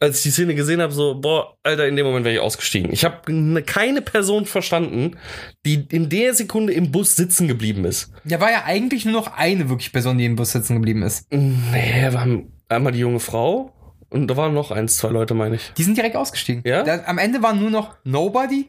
[0.00, 2.92] als ich die Szene gesehen habe, so, boah, Alter, in dem Moment wäre ich ausgestiegen.
[2.92, 5.16] Ich habe ne, keine Person verstanden,
[5.64, 8.12] die in der Sekunde im Bus sitzen geblieben ist.
[8.24, 11.32] Ja, war ja eigentlich nur noch eine wirklich Person, die im Bus sitzen geblieben ist.
[11.32, 13.72] Nee, wir haben einmal die junge Frau
[14.10, 15.72] und da waren noch eins, zwei Leute, meine ich.
[15.76, 16.62] Die sind direkt ausgestiegen.
[16.66, 16.82] Ja?
[16.82, 18.68] Da, am Ende waren nur noch Nobody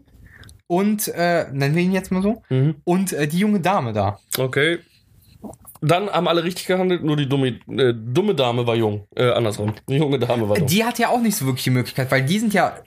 [0.67, 2.75] und, äh, nennen wir ihn jetzt mal so, Mhm.
[2.83, 4.19] und äh, die junge Dame da.
[4.37, 4.79] Okay.
[5.79, 9.05] Dann haben alle richtig gehandelt, nur die dumme, äh, dumme Dame war jung.
[9.15, 9.73] Äh, andersrum.
[9.87, 10.65] Die junge Dame war dumm.
[10.67, 12.77] Die hat ja auch nicht so wirklich die Möglichkeit, weil die sind ja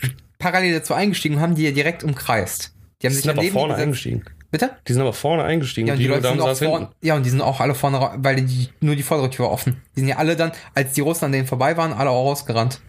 [0.41, 2.75] parallel dazu eingestiegen und haben die ja direkt umkreist.
[3.01, 3.87] Die haben Die sich sind aber vorne gesetzt.
[3.87, 4.25] eingestiegen.
[4.51, 4.71] Bitte?
[4.89, 5.87] Die sind aber vorne eingestiegen.
[5.87, 8.11] Ja, und die, junge Leute sind auch vorne, ja, und die sind auch alle vorne,
[8.17, 9.81] weil die, nur die vordere Tür war offen.
[9.95, 12.81] Die sind ja alle dann, als die Russen an denen vorbei waren, alle auch rausgerannt.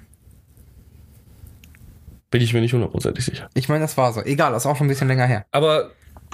[2.32, 3.50] Bin ich mir nicht hundertprozentig sicher.
[3.54, 4.22] Ich meine, das war so.
[4.22, 5.46] Egal, das ist auch schon ein bisschen länger her.
[5.52, 5.92] Aber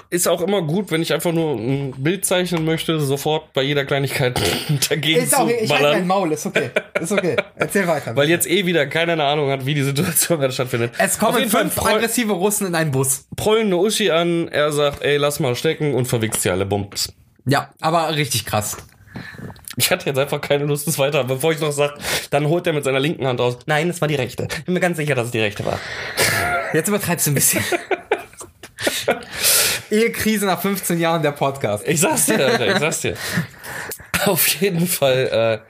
[0.09, 3.85] ist auch immer gut, wenn ich einfach nur ein Bild zeichnen möchte, sofort bei jeder
[3.85, 4.39] Kleinigkeit
[4.89, 6.07] dagegen Ist auch, zu ich halte mein.
[6.07, 6.69] Maul, ist okay.
[6.99, 7.35] Ist okay.
[7.55, 8.15] Erzähl weiter.
[8.15, 10.93] Weil jetzt eh wieder keiner eine Ahnung hat, wie die Situation gerade stattfindet.
[10.97, 13.25] es kommen fünf proll- aggressive Russen in einen Bus.
[13.35, 17.13] prollen eine Uschi an, er sagt, ey, lass mal stecken und verwichst sie alle Bums.
[17.45, 18.77] Ja, aber richtig krass.
[19.77, 21.23] Ich hatte jetzt einfach keine Lust, das weiter.
[21.23, 21.93] Bevor ich noch sag,
[22.31, 23.57] dann holt er mit seiner linken Hand aus.
[23.67, 24.47] Nein, es war die rechte.
[24.65, 25.79] Bin mir ganz sicher, dass es die rechte war.
[26.73, 27.63] Jetzt übertreibst du ein bisschen.
[29.91, 31.87] Ehekrise nach 15 Jahren der Podcast.
[31.87, 33.15] Ich sag's dir, Alter, ich sag's dir.
[34.25, 35.63] Auf jeden Fall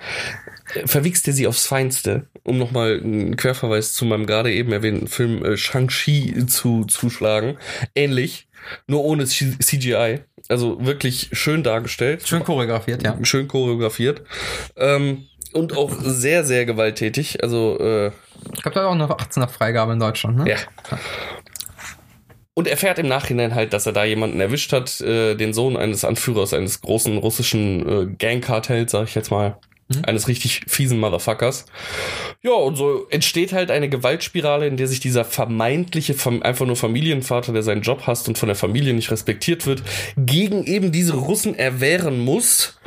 [0.73, 5.07] äh, verwichst er sie aufs Feinste, um nochmal einen Querverweis zu meinem gerade eben erwähnten
[5.07, 7.57] Film äh, Shang-Chi zu zuschlagen.
[7.93, 8.47] Ähnlich,
[8.87, 10.21] nur ohne CGI.
[10.49, 12.27] Also wirklich schön dargestellt.
[12.27, 13.17] Schön choreografiert, ja.
[13.23, 14.21] schön choreografiert.
[14.77, 17.43] Ähm, und auch sehr, sehr gewalttätig.
[17.43, 18.11] Also, äh,
[18.53, 20.49] Ich glaube, da auch eine 18er Freigabe in Deutschland, ne?
[20.49, 20.57] ja.
[22.57, 26.03] Und erfährt im Nachhinein halt, dass er da jemanden erwischt hat, äh, den Sohn eines
[26.03, 29.59] Anführers eines großen russischen äh, Gangkartells, sag ich jetzt mal.
[30.07, 31.67] Eines richtig fiesen Motherfuckers.
[32.41, 37.53] Ja, und so entsteht halt eine Gewaltspirale, in der sich dieser vermeintliche, einfach nur Familienvater,
[37.53, 39.83] der seinen Job hasst und von der Familie nicht respektiert wird,
[40.17, 42.79] gegen eben diese Russen erwehren muss,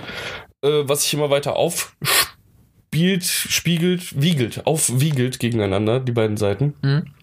[0.62, 6.74] äh, was sich immer weiter aufspielt, spiegelt, wiegelt, aufwiegelt gegeneinander, die beiden Seiten.
[6.82, 7.14] Mhm.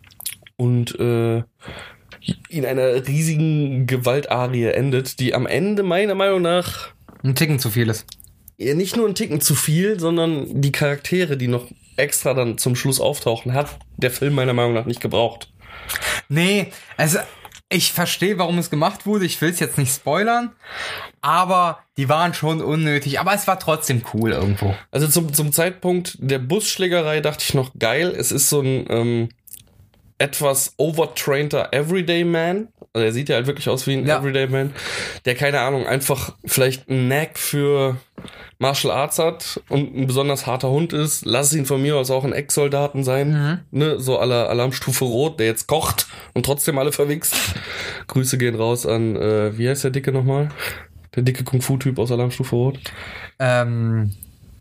[0.56, 1.44] Und äh,
[2.50, 6.90] in einer riesigen Gewaltarie endet, die am Ende meiner Meinung nach
[7.24, 8.06] Ein Ticken zu viel ist.
[8.58, 12.76] ja, nicht nur ein Ticken zu viel, sondern die Charaktere, die noch extra dann zum
[12.76, 15.52] Schluss auftauchen, hat der Film meiner Meinung nach nicht gebraucht.
[16.30, 17.20] Nee, also
[17.70, 19.26] ich verstehe, warum es gemacht wurde.
[19.26, 20.52] Ich will es jetzt nicht spoilern,
[21.22, 23.20] aber die waren schon unnötig.
[23.20, 24.74] Aber es war trotzdem cool irgendwo.
[24.92, 28.14] Also zum, zum Zeitpunkt der Busschlägerei dachte ich noch geil.
[28.18, 29.30] Es ist so ein ähm,
[30.18, 32.70] etwas overtrainter Everyday Man.
[32.94, 34.20] Also er sieht ja halt wirklich aus wie ein Ja.
[34.20, 34.74] Everyday Man,
[35.26, 37.98] der keine Ahnung, einfach vielleicht einen Knack für
[38.60, 41.26] Martial Arts hat und ein besonders harter Hund ist.
[41.26, 43.64] Lass ihn von mir aus auch ein Ex-Soldaten sein.
[43.70, 47.36] Ne, so aller Alarmstufe Rot, der jetzt kocht und trotzdem alle verwichst.
[48.08, 50.50] Grüße gehen raus an, äh, wie heißt der Dicke nochmal?
[51.16, 52.80] Der dicke Kung-Fu-Typ aus Alarmstufe Rot.
[53.40, 54.14] Ähm,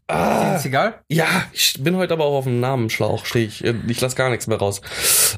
[0.08, 1.00] Ah, ist egal?
[1.08, 3.64] ja, ich bin heute aber auch auf dem Namensschlauch, stehe ich.
[3.64, 4.80] Ich lasse gar nichts mehr raus.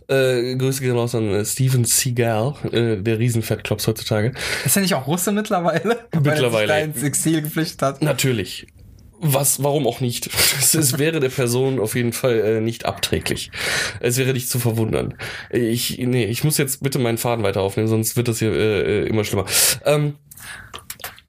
[0.09, 4.33] Äh, Grüße gehen raus an äh, Steven Seagal, äh, der Riesenfettklops heutzutage.
[4.67, 5.83] Ist er nicht auch Russe mittlerweile?
[6.13, 6.83] Weil er Mittlerweile.
[6.83, 8.03] ins Exil geflüchtet hat.
[8.03, 8.67] Natürlich.
[9.21, 10.27] was, warum auch nicht?
[10.59, 13.51] Es, es wäre der Person auf jeden Fall äh, nicht abträglich.
[14.01, 15.15] Es wäre nicht zu verwundern.
[15.51, 19.07] Ich, nee, ich muss jetzt bitte meinen Faden weiter aufnehmen, sonst wird das hier äh,
[19.07, 19.47] immer schlimmer.
[19.87, 20.17] Ähm,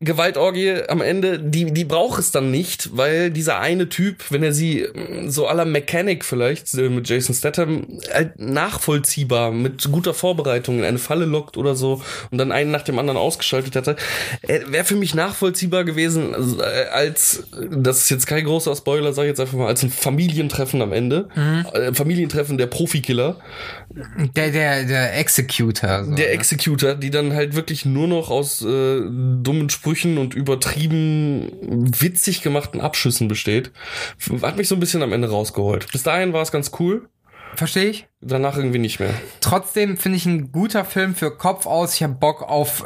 [0.02, 4.54] Gewaltorgie am Ende, die, die braucht es dann nicht, weil dieser eine Typ, wenn er
[4.54, 10.80] sie mm, so aller Mechanic vielleicht äh, mit Jason Statham halt nachvollziehbar mit guter Vorbereitung
[10.80, 13.98] in eine Falle lockt oder so und dann einen nach dem anderen ausgeschaltet hätte,
[14.68, 19.24] wäre für mich nachvollziehbar gewesen also, äh, als, das ist jetzt kein großer Spoiler, sag
[19.24, 21.28] ich jetzt einfach mal, als ein Familientreffen am Ende.
[21.36, 21.66] Mhm.
[21.74, 23.36] Äh, Familientreffen der Profikiller.
[24.36, 26.06] Der, der, der Executor.
[26.06, 26.32] So, der ne?
[26.32, 29.02] Executor, die dann halt wirklich nur noch aus äh,
[29.42, 31.50] dummen Sprüchen Sprüchen und übertrieben
[32.00, 33.72] witzig gemachten Abschüssen besteht.
[34.44, 35.92] Hat mich so ein bisschen am Ende rausgeholt.
[35.92, 37.10] Bis dahin war es ganz cool.
[37.56, 38.08] Verstehe ich.
[38.22, 39.16] Danach irgendwie nicht mehr.
[39.42, 41.96] Trotzdem finde ich ein guter Film für Kopf aus.
[41.96, 42.86] Ich habe Bock auf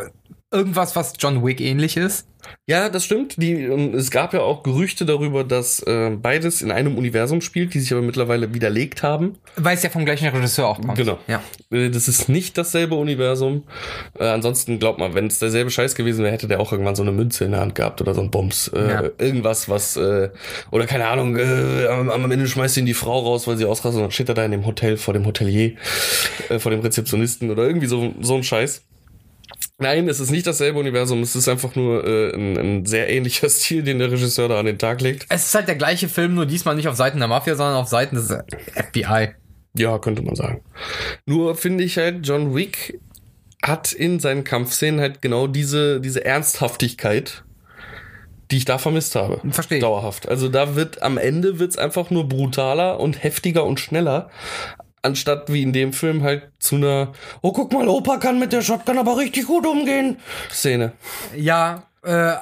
[0.54, 2.28] irgendwas, was John Wick ähnlich ist.
[2.66, 3.42] Ja, das stimmt.
[3.42, 7.74] Die, ähm, es gab ja auch Gerüchte darüber, dass äh, beides in einem Universum spielt,
[7.74, 9.38] die sich aber mittlerweile widerlegt haben.
[9.56, 10.96] Weil es ja vom gleichen Regisseur auch kommt.
[10.96, 11.18] Genau.
[11.28, 11.42] Ja.
[11.72, 13.64] Äh, das ist nicht dasselbe Universum.
[14.18, 17.04] Äh, ansonsten glaubt man, wenn es derselbe Scheiß gewesen wäre, hätte der auch irgendwann so
[17.04, 18.70] eine Münze in der Hand gehabt oder so ein Bums.
[18.70, 19.04] Äh, ja.
[19.18, 20.30] Irgendwas, was, äh,
[20.72, 23.96] oder keine Ahnung, äh, am, am Ende schmeißt ihn die Frau raus, weil sie ausrastet
[23.96, 25.74] und dann steht er da in dem Hotel vor dem Hotelier,
[26.50, 28.84] äh, vor dem Rezeptionisten oder irgendwie so, so ein Scheiß.
[29.84, 33.50] Nein, es ist nicht dasselbe Universum, es ist einfach nur äh, ein, ein, sehr ähnlicher
[33.50, 35.26] Stil, den der Regisseur da an den Tag legt.
[35.28, 37.90] Es ist halt der gleiche Film, nur diesmal nicht auf Seiten der Mafia, sondern auf
[37.90, 38.30] Seiten des
[38.76, 39.36] FBI.
[39.76, 40.62] Ja, könnte man sagen.
[41.26, 42.98] Nur finde ich halt, John Wick
[43.62, 47.44] hat in seinen Kampfszenen halt genau diese, diese Ernsthaftigkeit,
[48.52, 49.42] die ich da vermisst habe.
[49.52, 49.80] Verstehe.
[49.80, 50.30] Dauerhaft.
[50.30, 54.30] Also da wird am Ende wird's einfach nur brutaler und heftiger und schneller
[55.04, 58.62] anstatt wie in dem Film halt zu einer, oh guck mal, Opa kann mit der
[58.62, 60.18] Shotgun aber richtig gut umgehen,
[60.50, 60.94] Szene.
[61.36, 62.34] Ja, äh,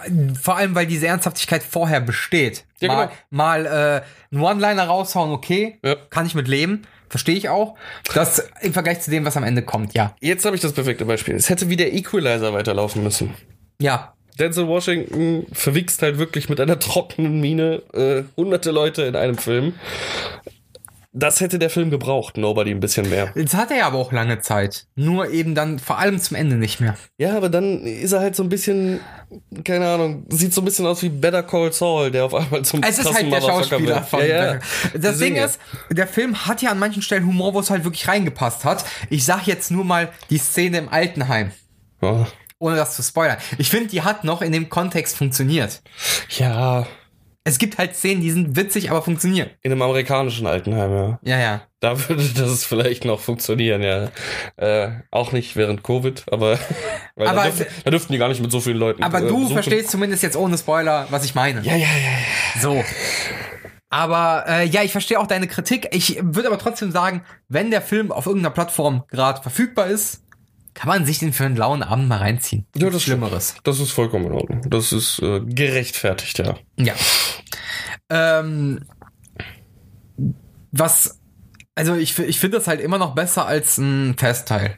[0.41, 2.65] vor allem, weil diese Ernsthaftigkeit vorher besteht.
[2.79, 3.17] Ja, mal genau.
[3.29, 5.95] mal äh, einen One-Liner raushauen, okay, ja.
[6.09, 6.83] kann ich mit leben.
[7.09, 7.75] Verstehe ich auch.
[8.13, 10.15] Das im Vergleich zu dem, was am Ende kommt, ja.
[10.21, 11.35] Jetzt habe ich das perfekte Beispiel.
[11.35, 13.33] Es hätte wie der Equalizer weiterlaufen müssen.
[13.81, 14.13] Ja.
[14.39, 19.73] Denzel Washington verwichst halt wirklich mit einer trockenen Mine äh, hunderte Leute in einem Film.
[21.13, 23.33] Das hätte der Film gebraucht, Nobody ein bisschen mehr.
[23.35, 24.85] Jetzt hat er ja aber auch lange Zeit.
[24.95, 26.95] Nur eben dann vor allem zum Ende nicht mehr.
[27.17, 29.01] Ja, aber dann ist er halt so ein bisschen,
[29.65, 32.81] keine Ahnung, sieht so ein bisschen aus wie Better Call Saul, der auf einmal zum
[32.81, 34.59] Es ist halt der Schauspieler von ja, ja.
[34.93, 38.07] Das Ding ist, der Film hat ja an manchen Stellen Humor, wo es halt wirklich
[38.07, 38.85] reingepasst hat.
[39.09, 41.51] Ich sag jetzt nur mal die Szene im Altenheim.
[42.01, 42.25] Oh.
[42.57, 43.37] Ohne das zu spoilern.
[43.57, 45.81] Ich finde, die hat noch in dem Kontext funktioniert.
[46.37, 46.87] Ja,
[47.43, 49.49] es gibt halt Szenen, die sind witzig, aber funktionieren.
[49.63, 51.19] In einem amerikanischen Altenheim, ja.
[51.23, 51.61] Ja, ja.
[51.79, 54.11] Da würde das vielleicht noch funktionieren, ja.
[54.57, 56.59] Äh, auch nicht während Covid, aber,
[57.15, 59.01] weil aber da, dürften, da dürften die gar nicht mit so vielen Leuten.
[59.03, 59.53] Aber äh, du besuchen.
[59.53, 61.61] verstehst zumindest jetzt ohne Spoiler, was ich meine.
[61.61, 61.85] Ja, ja, ja.
[61.85, 62.61] ja.
[62.61, 62.83] So.
[63.89, 65.89] Aber äh, ja, ich verstehe auch deine Kritik.
[65.91, 70.23] Ich würde aber trotzdem sagen, wenn der Film auf irgendeiner Plattform gerade verfügbar ist,
[70.73, 72.65] kann man sich den für einen lauen Abend mal reinziehen.
[72.75, 73.55] Ja, das Schlimmeres.
[73.63, 74.69] Das ist vollkommen in Ordnung.
[74.69, 76.55] Das ist äh, gerechtfertigt, ja.
[76.77, 76.93] Ja.
[78.09, 78.85] Ähm,
[80.71, 81.19] was,
[81.75, 84.77] also ich, ich finde das halt immer noch besser als ein Fast-Teil.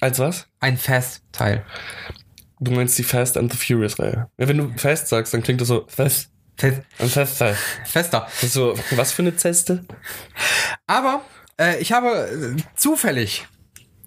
[0.00, 0.48] Als was?
[0.60, 1.64] Ein Fast-Teil.
[2.60, 4.28] Du meinst die Fast and the Furious Reihe.
[4.38, 6.30] Ja, wenn du Fast sagst, dann klingt das so Fast.
[6.56, 6.82] Fest.
[6.98, 7.56] Ein Festteil.
[7.84, 8.26] Fester.
[8.26, 9.84] Das ist so, was für eine Zeste?
[10.86, 11.22] Aber
[11.58, 13.46] äh, ich habe äh, zufällig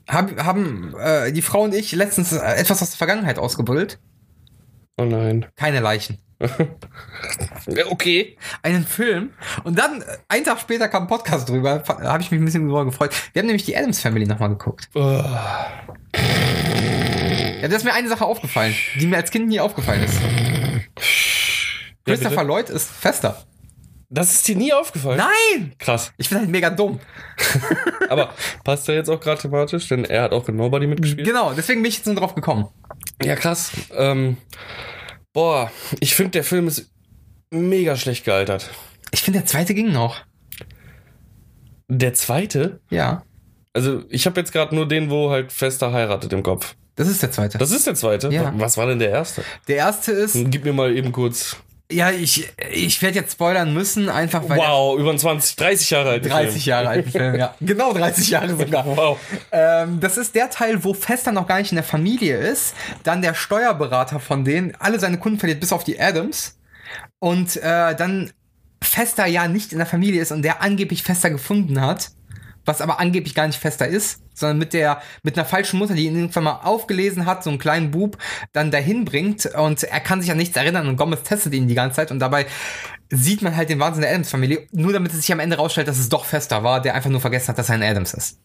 [0.07, 3.99] hab, haben äh, die Frau und ich letztens äh, etwas aus der Vergangenheit ausgebrüllt.
[4.97, 5.45] Oh nein.
[5.55, 6.17] Keine Leichen.
[7.89, 8.37] okay.
[8.61, 9.31] Einen Film.
[9.63, 11.83] Und dann, äh, einen Tag später kam ein Podcast drüber.
[11.87, 13.11] Habe ich mich ein bisschen drüber gefreut.
[13.33, 14.89] Wir haben nämlich die Adams Family nochmal geguckt.
[14.95, 15.23] Oh.
[17.61, 20.19] Ja, da ist mir eine Sache aufgefallen, die mir als Kind nie aufgefallen ist.
[20.21, 23.43] Ja, Christopher Lloyd ist fester.
[24.09, 25.17] Das ist dir nie aufgefallen?
[25.17, 25.73] Nein!
[25.79, 26.13] Krass.
[26.17, 26.99] Ich bin halt mega dumm.
[28.09, 31.27] Aber passt ja jetzt auch gerade thematisch, denn er hat auch in Nobody mitgespielt.
[31.27, 32.69] Genau, deswegen bin ich jetzt nur drauf gekommen.
[33.21, 33.71] Ja, krass.
[33.93, 34.37] Ähm,
[35.33, 36.89] boah, ich finde, der Film ist
[37.49, 38.69] mega schlecht gealtert.
[39.11, 40.21] Ich finde, der zweite ging noch.
[41.89, 42.79] Der zweite?
[42.89, 43.23] Ja.
[43.73, 46.75] Also, ich habe jetzt gerade nur den, wo halt Fester heiratet im Kopf.
[46.95, 47.57] Das ist der zweite.
[47.57, 48.29] Das ist der zweite?
[48.29, 48.53] Ja.
[48.57, 49.43] Was war denn der erste?
[49.67, 50.35] Der erste ist.
[50.49, 51.57] Gib mir mal eben kurz.
[51.89, 54.57] Ja, ich, ich werde jetzt spoilern müssen, einfach weil.
[54.57, 56.25] Wow, über 20, 30 Jahre alt.
[56.29, 56.63] 30 Film.
[56.65, 57.55] Jahre alten Film, ja.
[57.61, 58.85] Genau 30 Jahre sogar.
[58.85, 59.17] Wow.
[59.53, 62.75] Ähm, das ist der Teil, wo Fester noch gar nicht in der Familie ist.
[63.03, 66.57] Dann der Steuerberater von denen alle seine Kunden verliert, bis auf die Adams.
[67.19, 68.31] Und äh, dann
[68.83, 72.11] Fester ja nicht in der Familie ist und der angeblich Fester gefunden hat
[72.67, 76.05] was aber angeblich gar nicht fester ist, sondern mit der, mit einer falschen Mutter, die
[76.05, 78.17] ihn irgendwann mal aufgelesen hat, so einen kleinen Bub,
[78.51, 81.75] dann dahin bringt und er kann sich an nichts erinnern und Gomez testet ihn die
[81.75, 82.45] ganze Zeit und dabei
[83.09, 85.97] sieht man halt den Wahnsinn der Adams-Familie, nur damit es sich am Ende rausstellt, dass
[85.97, 88.37] es doch fester war, der einfach nur vergessen hat, dass er ein Adams ist.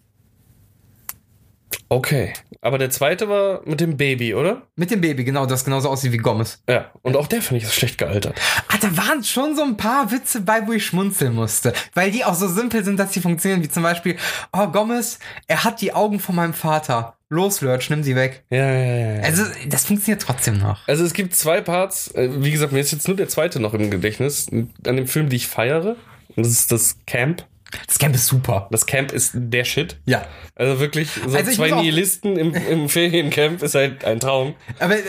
[1.92, 2.32] Okay.
[2.62, 4.62] Aber der zweite war mit dem Baby, oder?
[4.76, 6.62] Mit dem Baby, genau, das genauso aussieht wie Gomez.
[6.66, 6.90] Ja.
[7.02, 8.40] Und auch der finde ich ist schlecht gealtert.
[8.68, 11.74] Ah, da waren schon so ein paar Witze bei, wo ich schmunzeln musste.
[11.92, 14.16] Weil die auch so simpel sind, dass sie funktionieren, wie zum Beispiel,
[14.54, 17.14] oh, Gomez, er hat die Augen von meinem Vater.
[17.28, 18.42] Los, Lurch, nimm sie weg.
[18.48, 19.14] Ja, ja, ja.
[19.16, 19.22] ja.
[19.24, 20.88] Also, das funktioniert trotzdem noch.
[20.88, 22.10] Also es gibt zwei Parts.
[22.14, 24.48] äh, Wie gesagt, mir ist jetzt nur der zweite noch im Gedächtnis.
[24.50, 25.96] An dem Film, die ich feiere.
[26.36, 27.44] Und das ist das Camp.
[27.86, 28.68] Das Camp ist super.
[28.70, 29.96] Das Camp ist der Shit.
[30.04, 30.24] Ja.
[30.54, 34.54] Also wirklich, so Also zwei Nihilisten im, im Feriencamp ist halt ein Traum.
[34.78, 35.02] Aber äh,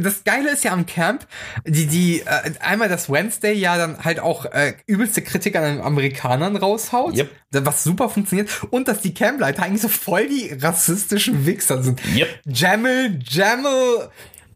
[0.00, 1.26] das Geile ist ja am Camp,
[1.66, 5.80] die, die, äh, einmal das Wednesday ja dann halt auch äh, übelste Kritik an den
[5.80, 7.30] Amerikanern raushaut, Yep.
[7.50, 12.00] was super funktioniert, und dass die Campleiter eigentlich so voll die rassistischen Wichser sind.
[12.16, 12.28] Yep.
[12.46, 14.08] Jamel, Jamel,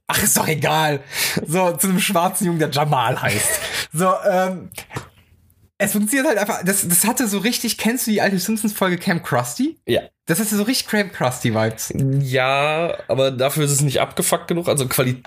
[0.06, 1.00] ach, ist doch egal.
[1.46, 3.48] So, zu einem schwarzen Jungen, der Jamal heißt.
[3.92, 4.70] So, ähm,
[5.82, 9.24] es funktioniert halt einfach, das, das hatte so richtig, kennst du die alte Simpsons-Folge Camp
[9.24, 9.78] Krusty?
[9.86, 10.02] Ja.
[10.26, 11.94] Das hatte so richtig Camp Krusty-Vibes.
[12.20, 15.22] Ja, aber dafür ist es nicht abgefuckt genug, also quali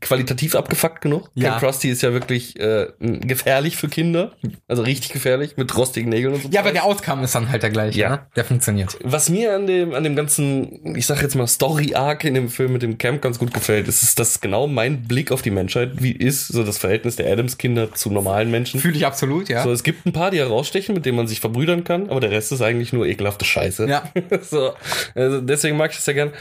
[0.00, 1.30] qualitativ abgefuckt genug.
[1.34, 1.50] Ja.
[1.50, 4.32] Camp Krusty ist ja wirklich äh, gefährlich für Kinder.
[4.68, 6.48] Also richtig gefährlich, mit rostigen Nägeln und so.
[6.50, 8.10] Ja, aber der Outcome ist dann halt der gleiche, Ja.
[8.10, 8.26] ne?
[8.36, 8.96] Der funktioniert.
[9.02, 12.72] Was mir an dem, an dem ganzen, ich sag jetzt mal, Story-Arc in dem Film
[12.72, 16.02] mit dem Camp ganz gut gefällt, ist, ist, dass genau mein Blick auf die Menschheit
[16.02, 18.80] wie ist, so das Verhältnis der Adams-Kinder zu normalen Menschen.
[18.80, 19.62] Fühle ich absolut, ja.
[19.62, 22.30] So, es gibt ein paar, die herausstechen, mit denen man sich verbrüdern kann, aber der
[22.30, 23.86] Rest ist eigentlich nur ekelhafte Scheiße.
[23.88, 24.02] Ja.
[24.42, 24.72] so,
[25.14, 26.32] also deswegen mag ich das ja gern.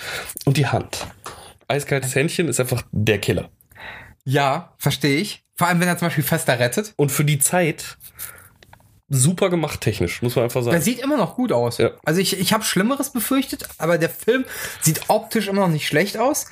[0.46, 1.06] Und die Hand.
[1.68, 3.50] Eiskaltes Händchen ist einfach der Killer.
[4.24, 5.44] Ja, verstehe ich.
[5.56, 6.94] Vor allem, wenn er zum Beispiel fester rettet.
[6.98, 7.98] Und für die Zeit
[9.08, 10.82] super gemacht technisch, muss man einfach Der sagen.
[10.84, 11.78] sieht immer noch gut aus.
[11.78, 11.92] Ja.
[12.04, 14.46] Also ich, ich habe Schlimmeres befürchtet, aber der Film
[14.82, 16.48] sieht optisch immer noch nicht schlecht aus.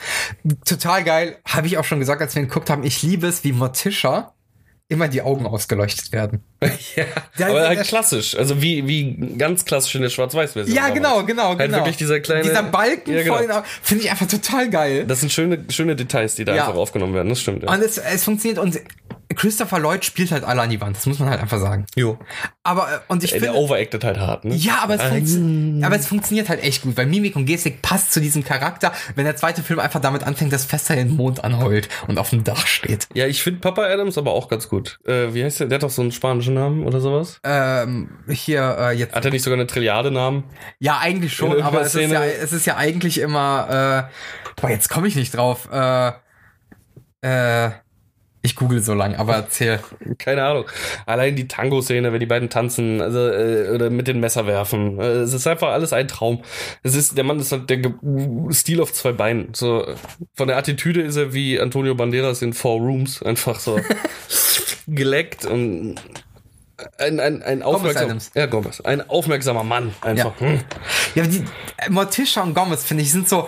[0.65, 2.83] Total geil, habe ich auch schon gesagt, als wir ihn geguckt haben.
[2.83, 4.33] Ich liebe es, wie Morticia
[4.89, 6.43] immer die Augen ausgeleuchtet werden.
[7.37, 10.75] ja, aber halt klassisch, also wie, wie ganz klassisch in der Schwarz-Weiß-Version.
[10.75, 10.95] Ja, damals.
[10.95, 11.77] genau, genau, Halt genau.
[11.79, 12.43] wirklich dieser kleine...
[12.43, 13.33] Dieser Balken Ja, genau.
[13.35, 15.05] vor den Augen finde ich einfach total geil.
[15.07, 16.67] Das sind schöne, schöne Details, die da Ja.
[16.67, 17.63] einfach aufgenommen werden, das stimmt.
[17.63, 17.71] Ja.
[17.73, 18.79] Und es, es funktioniert und
[19.35, 21.85] Christopher Lloyd spielt halt alle an die Wand, das muss man halt einfach sagen.
[21.95, 22.17] Jo.
[22.63, 24.55] Aber äh, und ich Ey, finde der overacted halt hart, ne?
[24.55, 28.11] Ja, aber es, funktio- aber es funktioniert halt echt gut, weil Mimik und Gestik passt
[28.11, 31.89] zu diesem Charakter, wenn der zweite Film einfach damit anfängt, dass Fester den Mond anheult
[32.07, 33.07] und auf dem Dach steht.
[33.13, 34.99] Ja, ich finde Papa Adams aber auch ganz gut.
[35.05, 35.67] Äh, wie heißt der?
[35.67, 37.39] Der hat doch so einen spanischen Namen oder sowas.
[37.43, 39.15] Ähm, hier äh, jetzt.
[39.15, 40.43] Hat er nicht sogar eine Trilliarde Namen?
[40.79, 44.07] Ja, eigentlich schon, aber es ist, ja, es ist ja eigentlich immer.
[44.09, 45.69] Äh, boah, jetzt komme ich nicht drauf.
[45.71, 46.11] Äh,
[47.21, 47.71] äh,
[48.45, 49.79] ich google so lang, aber erzähl.
[50.17, 50.65] Keine Ahnung.
[51.05, 54.99] Allein die Tango-Szene, wenn die beiden tanzen, also äh, oder mit den Messer werfen.
[54.99, 56.43] Äh, es ist einfach alles ein Traum.
[56.83, 57.93] Es ist, der Mann ist halt der Ge
[58.51, 59.53] Stil auf zwei Beinen.
[59.53, 59.87] So
[60.33, 63.23] von der Attitüde ist er wie Antonio Banderas in Four Rooms.
[63.23, 63.79] Einfach so
[64.87, 65.95] geleckt und
[66.97, 69.93] ein, ein, ein aufmerksam, ja, Gomez, ein aufmerksamer Mann.
[70.01, 70.37] Einfach.
[70.41, 70.59] Hm.
[71.15, 71.45] Ja, die
[71.89, 73.47] Morticia und Gomez, finde ich, sind so.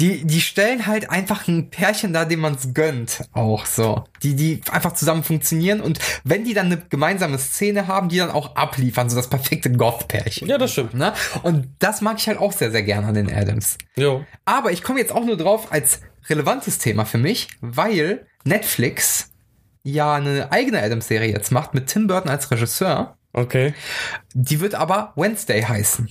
[0.00, 4.04] Die, die stellen halt einfach ein Pärchen da, dem man es gönnt, auch so.
[4.22, 8.30] Die, die einfach zusammen funktionieren und wenn die dann eine gemeinsame Szene haben, die dann
[8.30, 10.48] auch abliefern, so das perfekte Goth-Pärchen.
[10.48, 10.94] Ja, das stimmt.
[10.94, 11.12] Ne?
[11.42, 13.76] Und das mag ich halt auch sehr, sehr gerne an den Adams.
[13.94, 14.24] Jo.
[14.44, 19.30] Aber ich komme jetzt auch nur drauf als relevantes Thema für mich, weil Netflix
[19.82, 23.16] ja eine eigene Adams-Serie jetzt macht mit Tim Burton als Regisseur.
[23.32, 23.74] Okay.
[24.34, 26.08] Die wird aber Wednesday heißen.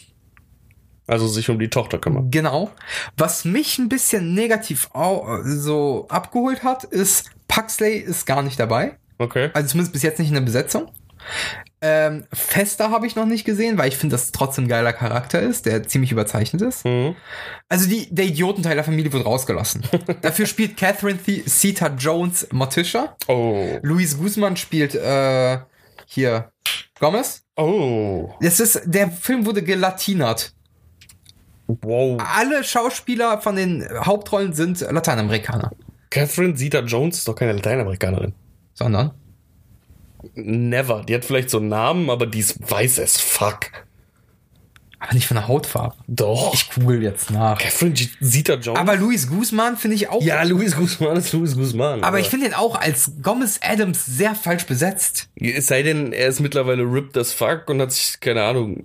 [1.11, 2.31] Also sich um die Tochter kümmern.
[2.31, 2.71] Genau.
[3.17, 4.89] Was mich ein bisschen negativ
[5.43, 8.97] so abgeholt hat, ist, Puxley ist gar nicht dabei.
[9.17, 9.49] Okay.
[9.53, 10.89] Also zumindest bis jetzt nicht in der Besetzung.
[11.81, 14.93] Ähm, Fester habe ich noch nicht gesehen, weil ich finde, dass es trotzdem ein geiler
[14.93, 16.85] Charakter ist, der ziemlich überzeichnet ist.
[16.85, 17.17] Mhm.
[17.67, 19.83] Also die, der Idiotenteil der Familie wird rausgelassen.
[20.21, 23.17] Dafür spielt Catherine Zeta-Jones Morticia.
[23.27, 23.79] Oh.
[23.81, 25.57] Luis Guzman spielt äh,
[26.05, 26.53] hier
[27.01, 27.43] Gomez.
[27.57, 28.29] Oh.
[28.39, 30.53] Das ist, der Film wurde gelatinert.
[31.81, 32.21] Wow.
[32.35, 35.71] Alle Schauspieler von den Hauptrollen sind Lateinamerikaner.
[36.09, 38.33] Catherine Zeta-Jones ist doch keine Lateinamerikanerin.
[38.73, 39.11] Sondern?
[40.35, 41.03] Never.
[41.07, 43.71] Die hat vielleicht so einen Namen, aber die ist weiß as fuck.
[45.03, 45.95] Aber nicht von der Hautfarbe.
[46.07, 46.53] Doch.
[46.53, 47.57] Ich google jetzt nach.
[47.57, 48.79] Catherine G- Zeta-Jones?
[48.79, 50.21] Aber Luis Guzman finde ich auch.
[50.21, 52.03] ja, Luis Guzman ist Luis Guzman.
[52.03, 55.27] Aber ich finde ihn auch als Gomez Adams sehr falsch besetzt.
[55.35, 58.79] Es sei denn, er ist mittlerweile ripped as fuck und hat sich, keine Ahnung,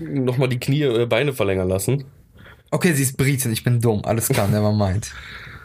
[0.00, 2.06] nochmal die Knie oder Beine verlängern lassen.
[2.70, 4.02] Okay, sie ist Britin, ich bin dumm.
[4.06, 5.12] Alles klar, never mind.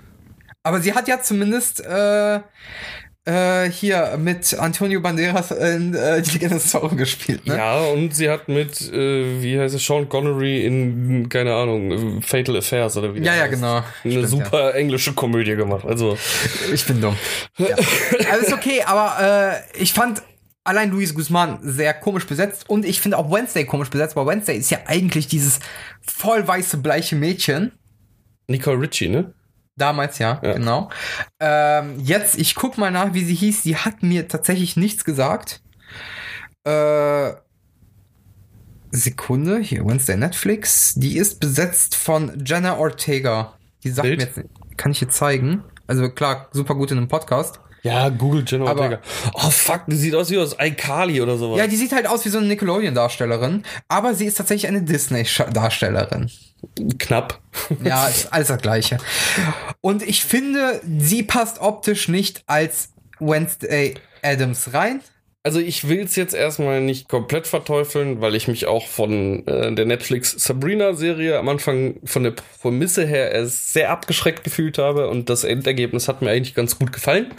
[0.64, 2.40] Aber sie hat ja zumindest äh,
[3.26, 7.56] äh, hier mit Antonio Banderas in äh, Die Legende des Zorro gespielt, ne?
[7.56, 12.58] Ja, und sie hat mit, äh, wie heißt es, Sean Connery in, keine Ahnung, Fatal
[12.58, 13.54] Affairs oder wie Ja, ja, heißt.
[13.54, 13.84] genau.
[14.04, 15.86] Eine Stimmt, super englische Komödie gemacht.
[15.86, 16.18] Also,
[16.74, 17.16] Ich bin dumm.
[17.58, 17.76] Ja.
[18.32, 20.24] Also ist okay, aber äh, ich fand
[20.64, 24.58] allein Luis Guzman sehr komisch besetzt und ich finde auch Wednesday komisch besetzt, weil Wednesday
[24.58, 25.60] ist ja eigentlich dieses
[26.02, 27.72] voll weiße, bleiche Mädchen.
[28.48, 29.34] Nicole Ritchie, ne?
[29.82, 30.54] Damals ja, Ja.
[30.54, 30.90] genau.
[31.40, 33.64] Ähm, jetzt, ich guck mal nach, wie sie hieß.
[33.64, 35.62] Sie hat mir tatsächlich nichts gesagt.
[36.66, 37.32] Äh,
[38.92, 40.94] Sekunde, hier Wednesday Netflix.
[40.96, 43.56] Die ist besetzt von Jenna Ortega.
[43.84, 44.20] Die sagt Bild?
[44.20, 45.64] mir jetzt, kann ich hier zeigen.
[45.88, 47.60] Also klar, super gut in einem Podcast.
[47.84, 49.02] Ja, Google Jenna Aber- Ortega.
[49.34, 51.58] Oh fuck, die sieht aus wie aus iCarly oder sowas.
[51.58, 56.30] Ja, die sieht halt aus wie so eine Nickelodeon-Darstellerin, aber sie ist tatsächlich eine Disney-Darstellerin.
[57.00, 57.40] Knapp.
[57.84, 58.98] Ja, ist alles das Gleiche.
[59.82, 65.02] Und ich finde, sie passt optisch nicht als Wednesday Adams rein.
[65.44, 69.74] Also ich will es jetzt erstmal nicht komplett verteufeln, weil ich mich auch von äh,
[69.74, 75.30] der Netflix Sabrina-Serie am Anfang von der Prämisse her erst sehr abgeschreckt gefühlt habe und
[75.32, 77.34] das Endergebnis hat mir eigentlich ganz gut gefallen.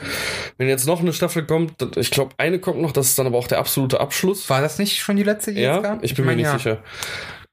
[0.59, 3.39] Wenn jetzt noch eine Staffel kommt, ich glaube eine kommt noch, das ist dann aber
[3.39, 4.51] auch der absolute Abschluss.
[4.51, 5.99] War das nicht schon die letzte, die jetzt Ja, kam?
[6.03, 6.59] ich bin mir mein, nicht ja.
[6.59, 6.83] sicher.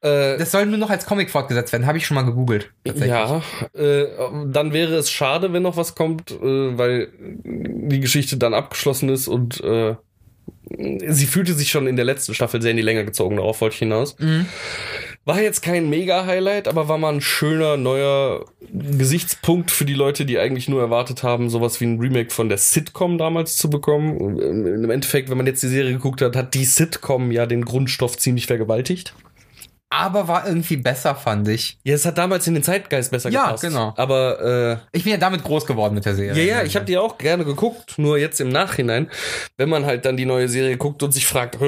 [0.02, 2.72] Äh, Das soll nur noch als Comic fortgesetzt werden, habe ich schon mal gegoogelt.
[2.84, 3.40] Ja,
[3.72, 4.06] äh,
[4.46, 7.12] dann wäre es schade, wenn noch was kommt, äh, weil
[7.44, 9.94] die Geschichte dann abgeschlossen ist und äh,
[11.08, 13.74] sie fühlte sich schon in der letzten Staffel sehr in die Länge gezogen, darauf wollte
[13.74, 14.16] ich hinaus.
[14.18, 14.46] Mhm.
[15.26, 20.38] War jetzt kein Mega-Highlight, aber war mal ein schöner neuer Gesichtspunkt für die Leute, die
[20.38, 24.38] eigentlich nur erwartet haben, sowas wie ein Remake von der Sitcom damals zu bekommen.
[24.38, 28.16] Im Endeffekt, wenn man jetzt die Serie geguckt hat, hat die Sitcom ja den Grundstoff
[28.16, 29.14] ziemlich vergewaltigt.
[29.92, 31.78] Aber war irgendwie besser, fand ich.
[31.82, 33.64] Ja, es hat damals in den Zeitgeist besser Ja, gepasst.
[33.64, 33.92] genau.
[33.96, 36.40] Aber äh, Ich bin ja damit groß geworden mit der Serie.
[36.44, 39.10] Ja, ja, ich habe die auch gerne geguckt, nur jetzt im Nachhinein,
[39.56, 41.58] wenn man halt dann die neue Serie guckt und sich fragt,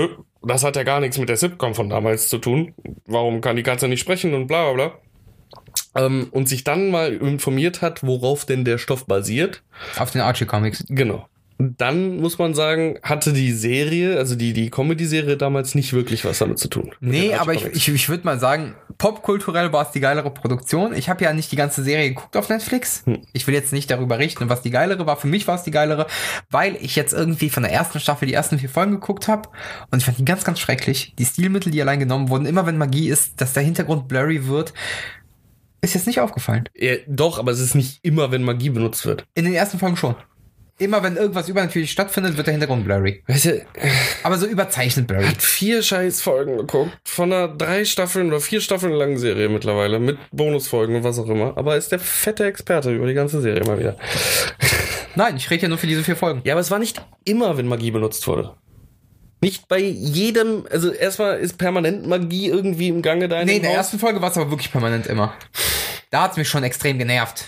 [0.44, 2.74] das hat ja gar nichts mit der Sitcom von damals zu tun.
[3.06, 4.98] Warum kann die Katze nicht sprechen und bla bla bla.
[6.06, 9.62] Ähm, und sich dann mal informiert hat, worauf denn der Stoff basiert.
[9.98, 10.84] Auf den Archie Comics.
[10.88, 11.26] Genau.
[11.62, 16.24] Und Dann muss man sagen, hatte die Serie, also die, die Comedy-Serie damals nicht wirklich
[16.24, 16.90] was damit zu tun.
[16.98, 20.92] Nee, aber ich, ich, ich würde mal sagen, popkulturell war es die geilere Produktion.
[20.92, 23.06] Ich habe ja nicht die ganze Serie geguckt auf Netflix.
[23.06, 23.22] Hm.
[23.32, 25.16] Ich will jetzt nicht darüber richten, was die geilere war.
[25.16, 26.08] Für mich war es die geilere,
[26.50, 29.48] weil ich jetzt irgendwie von der ersten Staffel die ersten vier Folgen geguckt habe
[29.92, 31.14] und ich fand die ganz, ganz schrecklich.
[31.16, 34.74] Die Stilmittel, die allein genommen wurden, immer wenn Magie ist, dass der Hintergrund blurry wird,
[35.80, 36.68] ist jetzt nicht aufgefallen.
[36.76, 39.26] Ja, doch, aber es ist nicht immer, wenn Magie benutzt wird.
[39.34, 40.16] In den ersten Folgen schon.
[40.82, 43.22] Immer wenn irgendwas übernatürlich stattfindet, wird der Hintergrund blurry.
[43.28, 43.64] Weißt du,
[44.24, 45.26] Aber so überzeichnet blurry.
[45.26, 46.90] hat vier scheiß Folgen geguckt.
[47.04, 50.00] Von einer drei Staffeln oder vier Staffeln langen Serie mittlerweile.
[50.00, 51.56] Mit Bonusfolgen und was auch immer.
[51.56, 53.96] Aber ist der fette Experte über die ganze Serie mal wieder.
[55.14, 56.40] Nein, ich rede ja nur für diese vier Folgen.
[56.44, 58.54] Ja, aber es war nicht immer, wenn Magie benutzt wurde.
[59.40, 63.62] Nicht bei jedem, also erstmal ist permanent Magie irgendwie im Gange da in Nee, in
[63.62, 63.76] der Haus.
[63.78, 65.34] ersten Folge war es aber wirklich permanent immer.
[66.10, 67.46] Da hat's mich schon extrem genervt.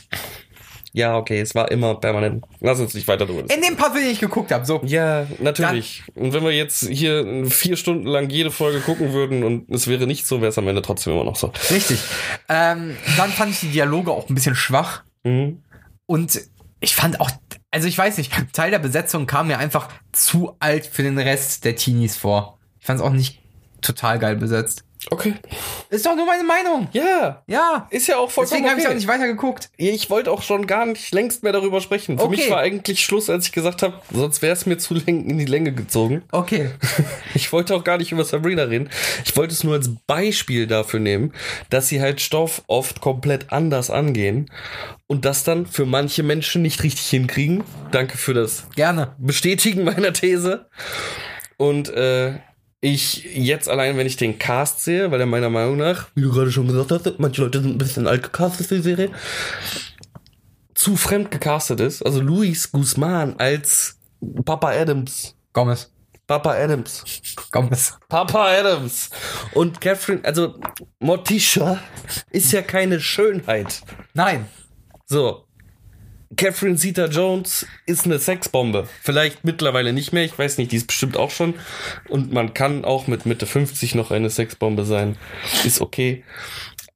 [0.97, 2.45] Ja, okay, es war immer permanent.
[2.61, 4.81] Lass uns nicht weiter drüber In dem Part, den ich geguckt habe, so.
[4.85, 6.05] Ja, natürlich.
[6.15, 10.07] und wenn wir jetzt hier vier Stunden lang jede Folge gucken würden und es wäre
[10.07, 11.53] nicht so, wäre es am Ende trotzdem immer noch so.
[11.73, 11.99] Richtig.
[12.49, 15.03] Ähm, dann fand ich die Dialoge auch ein bisschen schwach.
[15.25, 15.65] Mhm.
[16.07, 16.41] Und
[16.79, 17.31] ich fand auch,
[17.73, 21.65] also ich weiß nicht, Teil der Besetzung kam mir einfach zu alt für den Rest
[21.65, 22.61] der Teenies vor.
[22.79, 23.41] Ich fand es auch nicht
[23.83, 24.85] total geil besetzt.
[25.11, 25.35] Okay.
[25.91, 26.89] Ist doch nur meine Meinung.
[26.93, 27.87] Ja, Ja.
[27.91, 28.93] ist ja auch vollkommen Deswegen habe ich okay.
[28.95, 29.71] auch nicht weiter geguckt.
[29.77, 32.19] Ich wollte auch schon gar nicht längst mehr darüber sprechen.
[32.19, 32.37] Für Okay.
[32.37, 35.45] mich war eigentlich Schluss, als ich gesagt habe, sonst wäre es mir zu in die
[35.45, 36.23] Länge gezogen.
[36.33, 36.71] Okay.
[37.35, 38.89] Ich wollte auch gar nicht über Sabrina reden.
[39.25, 41.33] Ich wollte es nur als Beispiel dafür nehmen,
[41.69, 44.51] dass sie halt Stoff oft komplett anders angehen
[45.09, 47.65] und das dann für manche Menschen nicht richtig hinkriegen.
[47.91, 49.15] Danke für das Gerne.
[49.19, 50.67] Bestätigen meiner These.
[51.57, 52.35] Und äh,
[52.85, 56.31] ich jetzt allein, wenn ich den Cast sehe, weil er meiner Meinung nach, wie du
[56.31, 59.11] gerade schon gesagt hast, manche Leute sind ein bisschen alt gecastet für die Serie,
[60.75, 62.03] zu fremd gecastet ist.
[62.05, 63.99] Also Luis Guzman als
[64.45, 65.35] Papa Adams.
[65.55, 65.91] Gomez.
[66.27, 67.05] Papa Adams.
[67.51, 67.99] Gomez.
[68.09, 69.09] Papa Adams.
[69.55, 70.59] Und Catherine, also
[70.99, 71.81] Morticia
[72.31, 73.81] ist ja keine Schönheit.
[74.13, 74.47] Nein.
[75.07, 75.47] So.
[76.37, 78.89] Catherine Zeta Jones ist eine Sexbombe.
[79.03, 81.55] Vielleicht mittlerweile nicht mehr, ich weiß nicht, die ist bestimmt auch schon.
[82.09, 85.17] Und man kann auch mit Mitte 50 noch eine Sexbombe sein.
[85.65, 86.25] Ist okay.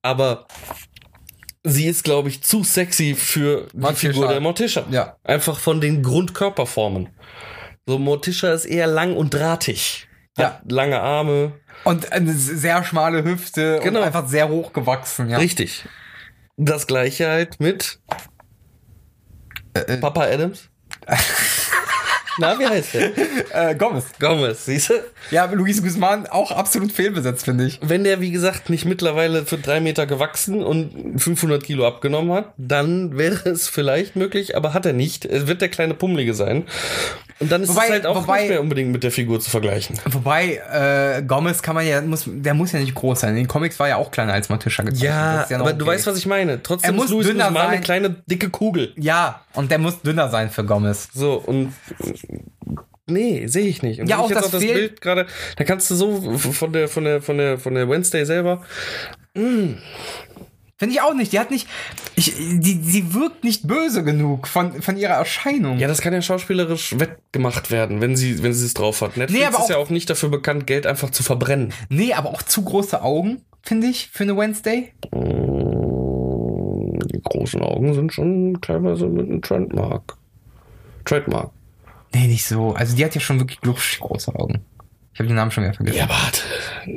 [0.03, 0.47] Aber
[1.64, 4.11] sie ist, glaube ich, zu sexy für die Morticia.
[4.12, 4.84] Figur der Morticia.
[4.91, 5.16] Ja.
[5.24, 7.09] Einfach von den Grundkörperformen.
[7.86, 10.09] So, Morticia ist eher lang und drahtig.
[10.39, 10.61] Ja.
[10.68, 11.53] Lange Arme.
[11.84, 14.01] Und eine sehr schmale Hüfte Genau.
[14.01, 15.39] und einfach sehr hoch gewachsen, ja.
[15.39, 15.84] Richtig.
[16.57, 18.01] Das gleiche halt mit
[19.87, 20.68] Äh, Papa Adams.
[22.41, 23.70] Na, wie heißt der?
[23.70, 24.05] Äh, Gomez.
[24.20, 24.95] Gomez, siehst du?
[25.33, 27.81] Ja, Luis Guzman auch absolut fehlbesetzt, finde ich.
[27.83, 32.53] Wenn der, wie gesagt, nicht mittlerweile für drei Meter gewachsen und 500 Kilo abgenommen hat,
[32.57, 35.24] dann wäre es vielleicht möglich, aber hat er nicht.
[35.24, 36.66] Es wird der kleine Pummelige sein.
[37.41, 39.49] Und dann ist Wobei- es halt auch wobei- nicht mehr unbedingt mit der Figur zu
[39.51, 39.99] vergleichen.
[40.11, 43.30] Wobei, äh, Gomez kann man ja, muss, der muss ja nicht groß sein.
[43.30, 45.45] In den Comics war ja auch kleiner als Matisha gezeichnet.
[45.45, 45.95] Ist noch aber du okay.
[45.95, 46.62] weißt, was ich meine.
[46.62, 47.82] Trotzdem Er muss ist Louis dünner Guzman eine sein.
[47.84, 48.93] kleine, dicke Kugel.
[48.97, 51.09] Ja, und der muss dünner sein für Gomez.
[51.14, 51.72] So, und
[53.07, 54.01] nee, sehe ich nicht.
[54.01, 55.26] Und Ja, auch das auch das Bild gerade,
[55.57, 58.62] da kannst du so von der, von der, von der, von der Wednesday selber,
[60.79, 61.33] Finde ich auch nicht.
[61.33, 61.66] Die hat nicht,
[62.14, 65.79] ich, die, sie wirkt nicht böse genug von, von ihrer Erscheinung.
[65.79, 69.16] Ja, das kann ja schauspielerisch wettgemacht werden, wenn sie, wenn sie es drauf hat.
[69.16, 71.72] Netflix Nee, aber ist ja auch- auch nicht dafür bekannt, Geld einfach zu verbrennen.
[71.89, 74.93] Nee, aber auch zu große Augen, finde ich, für eine Wednesday.
[77.11, 80.16] Die großen Augen sind schon teilweise mit einem Trendmark.
[81.05, 81.51] Trademark.
[82.14, 82.72] Nee, nicht so.
[82.72, 84.61] Also die hat ja schon wirklich glubschig große Augen.
[85.19, 85.99] Ich habe den Namen schon wieder vergessen.
[85.99, 86.43] Ja, warte.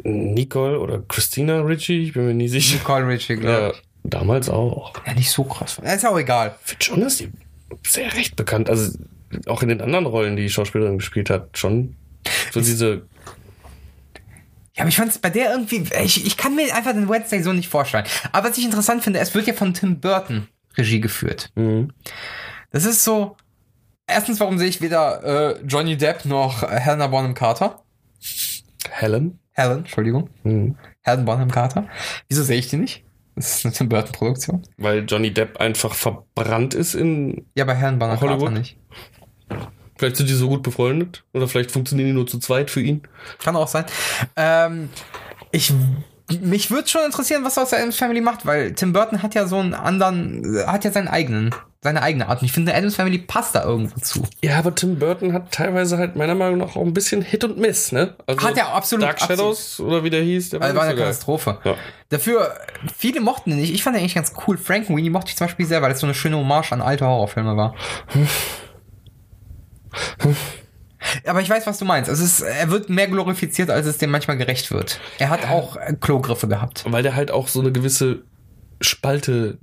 [0.03, 2.75] Nicole oder Christina Ritchie, ich bin mir nie sicher.
[2.75, 3.81] Nicole Richie, glaube Ja, ich.
[4.03, 4.93] damals auch.
[5.07, 5.81] Ja, nicht so krass.
[5.83, 6.53] Ja, Ist auch egal.
[6.61, 7.31] Finde schon, dass die
[7.83, 8.95] sehr recht bekannt, also
[9.47, 11.95] auch in den anderen Rollen, die die Schauspielerin gespielt hat, schon
[12.51, 13.07] so diese
[14.75, 17.41] Ja, aber ich fand es bei der irgendwie, ich, ich kann mir einfach den Wednesday
[17.41, 18.05] so nicht vorstellen.
[18.33, 20.47] Aber was ich interessant finde, es wird ja von Tim Burton
[20.77, 21.49] Regie geführt.
[21.55, 21.91] Mhm.
[22.69, 23.35] Das ist so,
[24.05, 25.23] erstens, warum sehe ich weder
[25.57, 27.81] äh, Johnny Depp noch äh, Helena Bonham Carter?
[28.89, 29.39] Helen.
[29.53, 30.29] Helen, Entschuldigung.
[30.43, 30.77] Mhm.
[31.01, 31.87] Helen Bonham Carter.
[32.29, 33.03] Wieso sehe ich die nicht?
[33.35, 34.63] Das ist eine Tim Burton Produktion.
[34.77, 37.45] Weil Johnny Depp einfach verbrannt ist in.
[37.55, 38.19] Ja, bei Helen Bonham?
[38.19, 38.77] Carter nicht.
[39.97, 41.23] Vielleicht sind die so gut befreundet.
[41.33, 43.03] Oder vielleicht funktionieren die nur zu zweit für ihn.
[43.43, 43.85] Kann auch sein.
[44.35, 44.89] Ähm,
[45.51, 45.73] ich,
[46.41, 49.45] mich würde schon interessieren, was er aus der Family macht, weil Tim Burton hat ja
[49.45, 51.53] so einen anderen, hat ja seinen eigenen,
[51.83, 52.41] seine eigene Art.
[52.41, 54.23] Und ich finde, Adams Family passt da irgendwo zu.
[54.43, 57.57] Ja, aber Tim Burton hat teilweise halt meiner Meinung nach auch ein bisschen Hit und
[57.57, 58.15] Miss, ne?
[58.27, 60.97] Also Hat er absolut, Dark Shadows oder wie der hieß, der Also war eine so
[60.97, 61.05] geil.
[61.07, 61.57] Katastrophe.
[61.63, 61.75] Ja.
[62.09, 62.53] Dafür,
[62.95, 63.73] viele mochten ihn nicht.
[63.73, 64.57] Ich fand ihn eigentlich ganz cool.
[64.59, 67.05] Frank Weenie mochte ich zum Beispiel sehr, weil das so eine schöne Hommage an alte
[67.05, 67.73] Horrorfilme war.
[71.25, 72.11] Aber ich weiß, was du meinst.
[72.11, 74.99] Es ist, er wird mehr glorifiziert, als es dem manchmal gerecht wird.
[75.17, 76.83] Er hat auch äh, Klogriffe gehabt.
[76.87, 78.21] Weil der halt auch so eine gewisse
[78.81, 79.57] Spalte,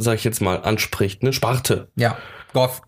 [0.00, 1.32] sag ich jetzt mal, anspricht, ne?
[1.32, 1.88] Sparte.
[1.96, 2.16] Ja.
[2.52, 2.82] Goth.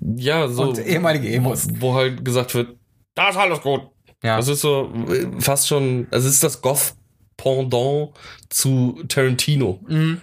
[0.00, 0.64] Ja, so.
[0.64, 1.68] Und ehemalige Emos.
[1.78, 2.76] Wo halt gesagt wird,
[3.14, 3.82] da ist alles gut.
[4.22, 4.36] Ja.
[4.36, 8.10] Das ist so äh, fast schon, also es ist das Goth-Pendant
[8.48, 9.80] zu Tarantino.
[9.86, 10.20] Mhm.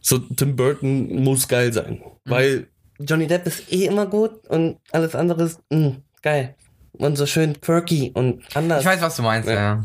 [0.00, 2.00] So, Tim Burton muss geil sein.
[2.24, 2.68] Weil
[3.00, 6.54] Johnny Depp ist eh immer gut und alles andere ist mh, geil.
[6.92, 8.80] Und so schön quirky und anders.
[8.80, 9.54] Ich weiß, was du meinst, ja.
[9.54, 9.84] Ja.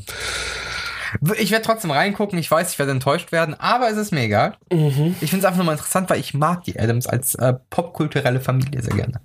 [1.38, 2.38] Ich werde trotzdem reingucken.
[2.40, 4.58] Ich weiß, ich werde enttäuscht werden, aber es ist mir egal.
[4.72, 5.16] Mhm.
[5.22, 8.42] Ich finde es einfach nur mal interessant, weil ich mag die Adams als äh, popkulturelle
[8.42, 9.22] Familie sehr gerne.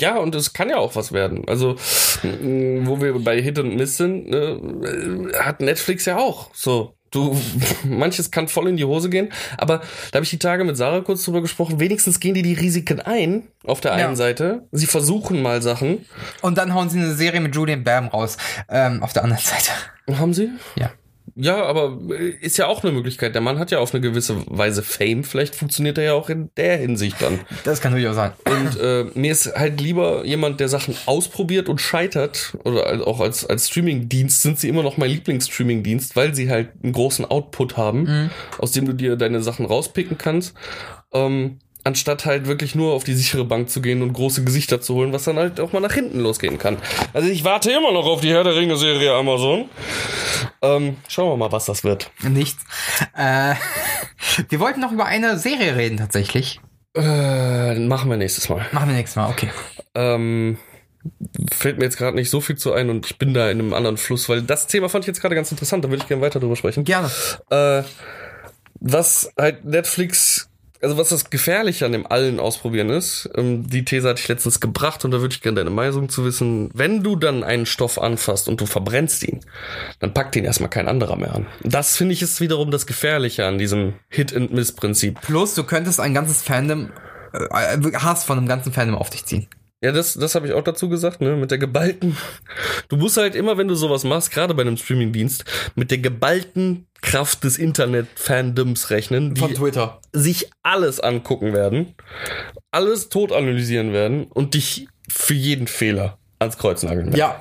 [0.00, 1.42] Ja, und es kann ja auch was werden.
[1.48, 6.50] Also, wo wir bei Hit und Miss sind, ne, äh, hat Netflix ja auch.
[6.54, 7.36] So, du,
[7.84, 9.78] manches kann voll in die Hose gehen, aber
[10.10, 11.80] da habe ich die Tage mit Sarah kurz drüber gesprochen.
[11.80, 14.06] Wenigstens gehen die die Risiken ein, auf der Ja.
[14.06, 14.66] einen Seite.
[14.72, 16.04] Sie versuchen mal Sachen.
[16.42, 18.36] Und dann hauen sie eine Serie mit Julian Bam raus.
[18.68, 19.70] Ähm, auf der anderen Seite.
[20.18, 20.50] Haben sie?
[20.76, 20.90] Ja.
[21.34, 23.34] Ja, aber äh, ist ja auch eine Möglichkeit.
[23.34, 25.24] Der Mann hat ja auf eine gewisse Weise Fame.
[25.24, 27.40] Vielleicht funktioniert er ja auch in der Hinsicht dann.
[27.64, 28.32] Das kann durchaus sein.
[28.46, 32.56] Und äh, mir ist halt lieber jemand, der Sachen ausprobiert und scheitert.
[32.64, 36.92] Oder auch als, als Streaming-Dienst sind sie immer noch mein Lieblings-Streaming-Dienst, weil sie halt einen
[36.92, 40.54] großen Output haben, aus dem du dir deine Sachen rauspicken kannst.
[41.12, 44.94] Ähm, anstatt halt wirklich nur auf die sichere Bank zu gehen und große Gesichter zu
[44.94, 46.76] holen, was dann halt auch mal nach hinten losgehen kann.
[47.12, 49.68] Also ich warte immer noch auf die Herr der Ringe-Serie Amazon.
[50.62, 52.10] Ähm, schauen wir mal, was das wird.
[52.22, 52.64] Nichts.
[53.16, 53.54] Äh,
[54.48, 56.60] wir wollten noch über eine Serie reden, tatsächlich.
[56.94, 58.66] Äh, machen wir nächstes Mal.
[58.72, 59.50] Machen wir nächstes Mal, okay.
[59.94, 60.58] Ähm,
[61.52, 63.74] fällt mir jetzt gerade nicht so viel zu ein und ich bin da in einem
[63.74, 66.22] anderen Fluss, weil das Thema fand ich jetzt gerade ganz interessant, da würde ich gerne
[66.22, 66.84] weiter drüber sprechen.
[66.84, 67.10] Gerne.
[67.50, 67.82] Äh,
[68.80, 70.47] was halt Netflix,
[70.80, 74.60] also was das Gefährliche an dem allen Ausprobieren ist, ähm, die These hatte ich letztens
[74.60, 76.70] gebracht und da würde ich gerne deine Meinung zu wissen.
[76.74, 79.40] Wenn du dann einen Stoff anfasst und du verbrennst ihn,
[79.98, 81.46] dann packt ihn erstmal kein anderer mehr an.
[81.62, 85.20] Das finde ich ist wiederum das Gefährliche an diesem Hit-and-Miss-Prinzip.
[85.20, 86.90] Plus, du könntest ein ganzes Fandom,
[87.32, 89.48] äh, äh, Hass von einem ganzen Fandom auf dich ziehen.
[89.80, 91.36] Ja, das, das habe ich auch dazu gesagt, ne?
[91.36, 92.16] Mit der geballten.
[92.88, 95.44] Du musst halt immer, wenn du sowas machst, gerade bei einem Streamingdienst,
[95.76, 100.00] mit der geballten Kraft des Internet-Fandoms rechnen, die Twitter.
[100.12, 101.94] sich alles angucken werden,
[102.72, 107.16] alles tot analysieren werden und dich für jeden Fehler ans Kreuz nageln werden.
[107.16, 107.38] Ja.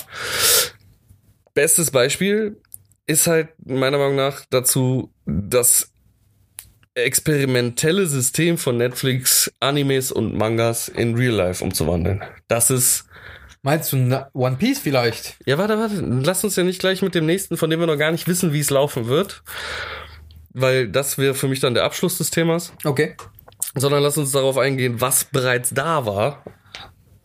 [1.55, 2.61] Bestes Beispiel
[3.07, 5.91] ist halt meiner Meinung nach dazu das
[6.97, 12.23] experimentelle System von Netflix, Animes und Mangas in Real Life umzuwandeln.
[12.47, 13.05] Das ist
[13.63, 15.35] Meinst du na- One Piece vielleicht?
[15.45, 15.95] Ja, warte, warte.
[15.99, 18.53] Lass uns ja nicht gleich mit dem nächsten, von dem wir noch gar nicht wissen,
[18.53, 19.43] wie es laufen wird.
[20.53, 22.71] Weil das wäre für mich dann der Abschluss des Themas.
[22.85, 23.15] Okay.
[23.75, 26.43] Sondern lass uns darauf eingehen, was bereits da war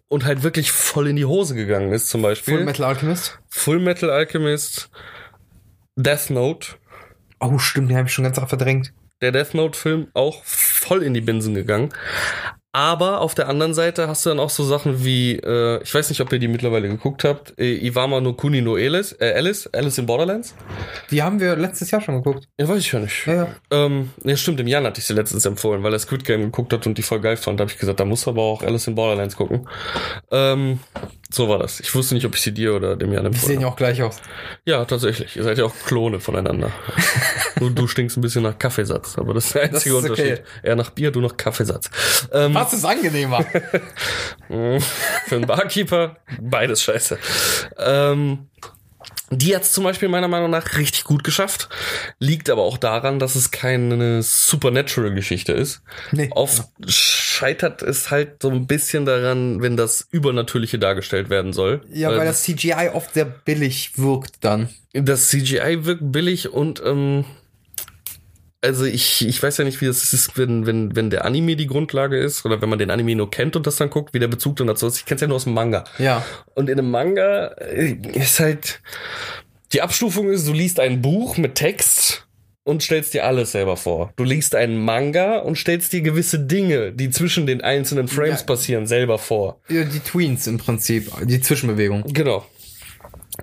[0.08, 2.08] und halt wirklich voll in die Hose gegangen ist.
[2.08, 3.38] Zum Beispiel Full Metal Alchemist.
[3.48, 4.90] Full Metal Alchemist,
[5.96, 6.68] Death Note.
[7.40, 8.92] Oh, stimmt, den habe ich schon ganz arg verdrängt.
[9.22, 11.90] Der Death Note-Film auch voll in die Binsen gegangen.
[12.74, 16.08] Aber auf der anderen Seite hast du dann auch so Sachen wie, äh, ich weiß
[16.08, 19.68] nicht, ob ihr die mittlerweile geguckt habt, äh, Iwama no Kuni no Alice, äh, Alice,
[19.74, 20.54] Alice in Borderlands.
[21.10, 22.48] Die haben wir letztes Jahr schon geguckt.
[22.58, 23.26] Ja, weiß ich ja nicht.
[23.26, 23.48] Ja, ja.
[23.70, 26.72] Ähm, ja, stimmt, im Jan hatte ich sie letztens empfohlen, weil er Squid Game geguckt
[26.72, 27.60] hat und die voll geil fand.
[27.60, 29.68] Da habe ich gesagt, da musst du aber auch Alice in Borderlands gucken.
[30.30, 30.80] Ähm,
[31.32, 31.80] so war das.
[31.80, 33.62] Ich wusste nicht, ob ich sie dir oder dem Jan Die empfohlen sehen habe.
[33.66, 34.16] ja auch gleich aus.
[34.66, 35.34] Ja, tatsächlich.
[35.36, 36.70] Ihr seid ja auch Klone voneinander.
[37.60, 40.10] Nur du stinkst ein bisschen nach Kaffeesatz, aber das ist der einzige ist okay.
[40.10, 40.42] Unterschied.
[40.62, 41.90] Er nach Bier, du nach Kaffeesatz.
[42.32, 43.44] Ähm, Was ist angenehmer?
[44.48, 47.18] für einen Barkeeper beides scheiße.
[47.78, 48.48] Ähm,
[49.30, 51.70] die hat's zum Beispiel meiner Meinung nach richtig gut geschafft.
[52.18, 55.82] Liegt aber auch daran, dass es keine Supernatural-Geschichte ist.
[56.10, 56.28] Nee.
[56.32, 56.64] Oft
[57.32, 61.82] scheitert es halt so ein bisschen daran, wenn das Übernatürliche dargestellt werden soll.
[61.92, 64.68] ja, weil das CGI oft sehr billig wirkt dann.
[64.92, 67.24] Das CGI wirkt billig und ähm,
[68.60, 71.66] also ich, ich weiß ja nicht, wie das ist, wenn, wenn, wenn der Anime die
[71.66, 74.28] Grundlage ist oder wenn man den Anime nur kennt und das dann guckt, wie der
[74.28, 74.98] Bezug dann dazu ist.
[74.98, 75.84] Ich kenn's ja nur aus dem Manga.
[75.98, 76.24] Ja.
[76.54, 78.80] Und in einem Manga äh, ist halt
[79.72, 82.26] die Abstufung ist, du liest ein Buch mit Text
[82.64, 84.12] und stellst dir alles selber vor.
[84.16, 88.46] Du liest einen Manga und stellst dir gewisse Dinge, die zwischen den einzelnen Frames Ja.
[88.46, 89.60] passieren, selber vor.
[89.68, 92.04] Ja, Die Tweens im Prinzip, die Zwischenbewegung.
[92.12, 92.46] Genau.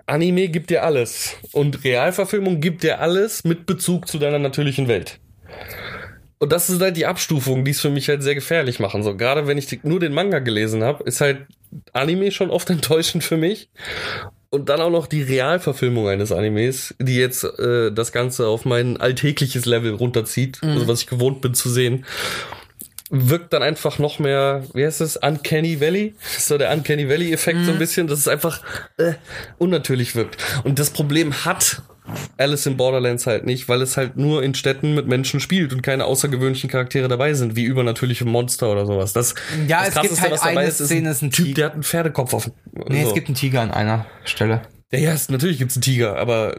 [0.06, 5.20] Anime gibt dir alles und Realverfilmung gibt dir alles mit Bezug zu deiner natürlichen Welt.
[6.38, 9.04] Und das ist halt die Abstufung, die es für mich halt sehr gefährlich machen.
[9.04, 11.48] So gerade wenn ich die, nur den Manga gelesen habe, ist halt
[11.92, 13.70] Anime schon oft enttäuschend für mich.
[14.52, 18.98] Und dann auch noch die Realverfilmung eines Animes, die jetzt äh, das Ganze auf mein
[18.98, 22.04] alltägliches Level runterzieht, also was ich gewohnt bin zu sehen,
[23.12, 26.16] wirkt dann einfach noch mehr, wie heißt es, Uncanny Valley?
[26.40, 28.64] So der Uncanny Valley-Effekt so ein bisschen, dass es einfach
[28.98, 29.14] äh,
[29.58, 30.38] unnatürlich wirkt.
[30.64, 31.82] Und das Problem hat
[32.38, 35.82] Alice in Borderlands halt nicht, weil es halt nur in Städten mit Menschen spielt und
[35.82, 39.14] keine außergewöhnlichen Charaktere dabei sind, wie übernatürliche Monster oder sowas.
[39.14, 39.36] Das,
[39.68, 42.52] Ja, das es gibt halt eine Szene, ist ein Typ, der hat einen Pferdekopf auf.
[42.88, 43.10] Nee, so.
[43.10, 44.62] es gibt einen Tiger an einer Stelle.
[44.92, 46.58] Ja, ja, es, natürlich gibt's einen Tiger, aber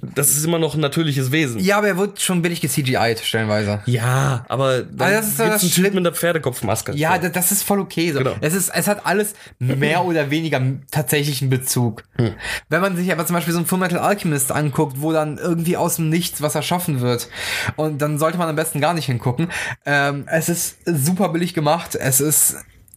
[0.00, 1.60] das ist immer noch ein natürliches Wesen.
[1.60, 3.82] Ja, aber er wird schon billig ge-CGI'd, stellenweise.
[3.84, 6.92] Ja, aber dann das ist gibt's das einen Typ Schlimm- mit einer Pferdekopfmaske.
[6.94, 7.22] Ja, So.
[7.22, 8.20] da- das ist voll okay so.
[8.20, 8.34] Genau.
[8.40, 12.04] Es ist, es hat alles mehr oder weniger tatsächlichen Bezug.
[12.16, 12.32] Hm.
[12.70, 15.96] Wenn man sich aber zum Beispiel so ein Fullmetal Alchemist anguckt, wo dann irgendwie aus
[15.96, 17.28] dem Nichts was erschaffen wird,
[17.76, 19.48] und dann sollte man am besten gar nicht hingucken.
[19.84, 21.96] Ähm, es ist super billig gemacht.
[21.96, 22.56] Es ist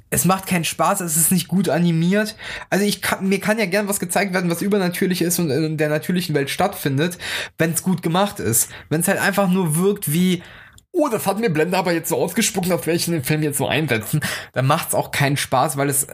[0.10, 2.36] es macht keinen Spaß, es ist nicht gut animiert.
[2.70, 5.78] Also ich kann, mir kann ja gern was gezeigt werden, was übernatürlich ist und in
[5.78, 7.18] der natürlichen Welt stattfindet,
[7.58, 8.70] wenn es gut gemacht ist.
[8.90, 10.44] Wenn es halt einfach nur wirkt wie,
[10.92, 13.68] oh, das hat mir Blender aber jetzt so ausgespuckt, auf welchen den Film jetzt so
[13.68, 14.22] einsetzen,
[14.54, 16.08] dann macht es auch keinen Spaß, weil es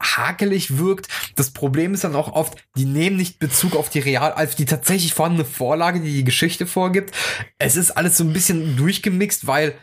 [0.00, 1.08] hakelig wirkt.
[1.36, 4.66] Das Problem ist dann auch oft, die nehmen nicht Bezug auf die real, auf die
[4.66, 7.14] tatsächlich vorhandene Vorlage, die die Geschichte vorgibt.
[7.58, 9.74] Es ist alles so ein bisschen durchgemixt, weil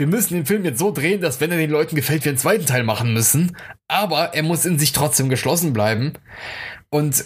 [0.00, 2.38] wir müssen den Film jetzt so drehen, dass wenn er den Leuten gefällt, wir einen
[2.38, 3.56] zweiten Teil machen müssen.
[3.86, 6.14] Aber er muss in sich trotzdem geschlossen bleiben.
[6.88, 7.24] Und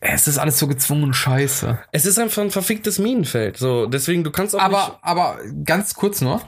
[0.00, 1.78] es ist alles so gezwungen scheiße.
[1.92, 3.56] Es ist einfach ein verficktes Minenfeld.
[3.56, 4.76] So, deswegen, du kannst auch nicht.
[4.76, 6.40] Aber, aber ganz kurz nur.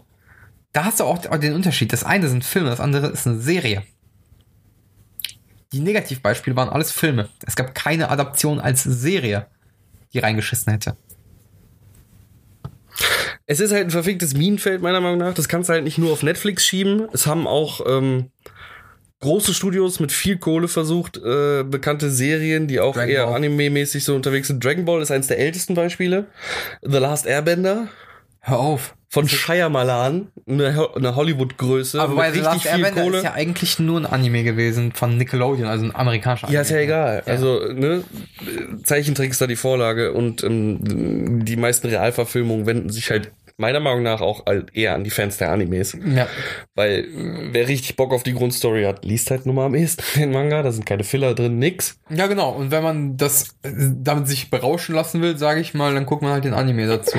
[0.73, 1.93] Da hast du auch den Unterschied.
[1.93, 3.83] Das eine sind Filme, das andere ist eine Serie.
[5.73, 7.29] Die Negativbeispiele waren alles Filme.
[7.47, 9.47] Es gab keine Adaption als Serie,
[10.13, 10.97] die reingeschissen hätte.
[13.47, 15.35] Es ist halt ein verficktes Minenfeld, meiner Meinung nach.
[15.35, 17.09] Das kannst du halt nicht nur auf Netflix schieben.
[17.13, 18.31] Es haben auch ähm,
[19.21, 24.15] große Studios mit viel Kohle versucht, äh, bekannte Serien, die auch Dragon eher anime-mäßig so
[24.15, 24.65] unterwegs sind.
[24.65, 26.27] Dragon Ball ist eines der ältesten Beispiele.
[26.83, 27.89] The Last Airbender
[28.45, 28.97] Hör auf.
[29.13, 33.17] Von Shyamalan, eine, eine Hollywood-Größe Aber bei richtig Last viel Airbender Kohle.
[33.19, 36.55] ist ja eigentlich nur ein Anime gewesen von Nickelodeon, also ein amerikanischer Anime.
[36.57, 37.23] Ja, ist ja egal.
[37.27, 38.05] Also, ne,
[38.85, 44.03] Zeichentrick ist da die Vorlage und ähm, die meisten Realverfilmungen wenden sich halt meiner Meinung
[44.03, 45.95] nach auch all- eher an die Fans der Animes.
[46.07, 46.27] Ja.
[46.75, 47.07] Weil
[47.53, 50.63] wer richtig Bock auf die Grundstory hat, liest halt nur mal am ehesten den Manga.
[50.63, 51.99] Da sind keine Filler drin, nix.
[52.09, 52.53] ja, genau.
[52.53, 53.71] Und wenn man das äh,
[54.03, 57.19] damit sich berauschen lassen will, sage ich mal, dann guckt man halt den Anime dazu.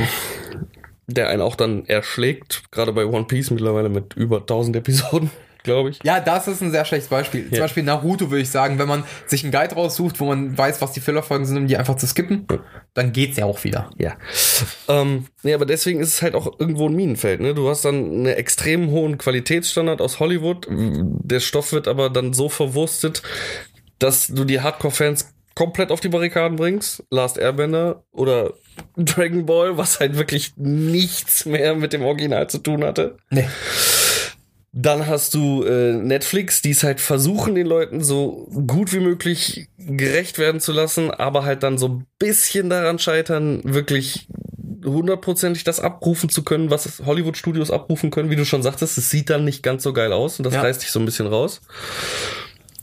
[1.07, 2.63] Der einen auch dann erschlägt.
[2.71, 5.29] Gerade bei One Piece mittlerweile mit über 1000 Episoden,
[5.63, 5.99] glaube ich.
[6.03, 7.45] Ja, das ist ein sehr schlechtes Beispiel.
[7.45, 7.61] Zum Ja.
[7.61, 10.93] Beispiel Naruto würde ich sagen, wenn man sich einen Guide raussucht, wo man weiß, was
[10.93, 12.47] die Fillerfolgen sind, um die einfach zu skippen,
[12.93, 13.89] dann geht's ja auch wieder.
[13.97, 14.13] Ja.
[14.87, 17.41] Ähm, nee, aber deswegen ist es halt auch irgendwo ein Minenfeld.
[17.41, 17.53] Ne?
[17.53, 20.67] Du hast dann einen extrem hohen Qualitätsstandard aus Hollywood.
[20.69, 23.23] Der Stoff wird aber dann so verwurstet,
[23.99, 27.03] dass du die Hardcore-Fans komplett auf die Barrikaden bringst.
[27.11, 28.53] Last Airbender oder
[28.97, 33.17] Dragon Ball, was halt wirklich nichts mehr mit dem Original zu tun hatte.
[33.29, 33.47] Nee.
[34.75, 39.67] Dann hast du äh, Netflix, die es halt versuchen, den Leuten so gut wie möglich
[39.77, 44.27] gerecht werden zu lassen, aber halt dann so ein bisschen daran scheitern, wirklich
[44.83, 48.31] hundertprozentig das abrufen zu können, was Hollywood-Studios abrufen können.
[48.31, 50.61] Wie du schon sagtest, es sieht dann nicht ganz so geil aus und das Ja.
[50.61, 51.61] reißt dich so ein bisschen raus.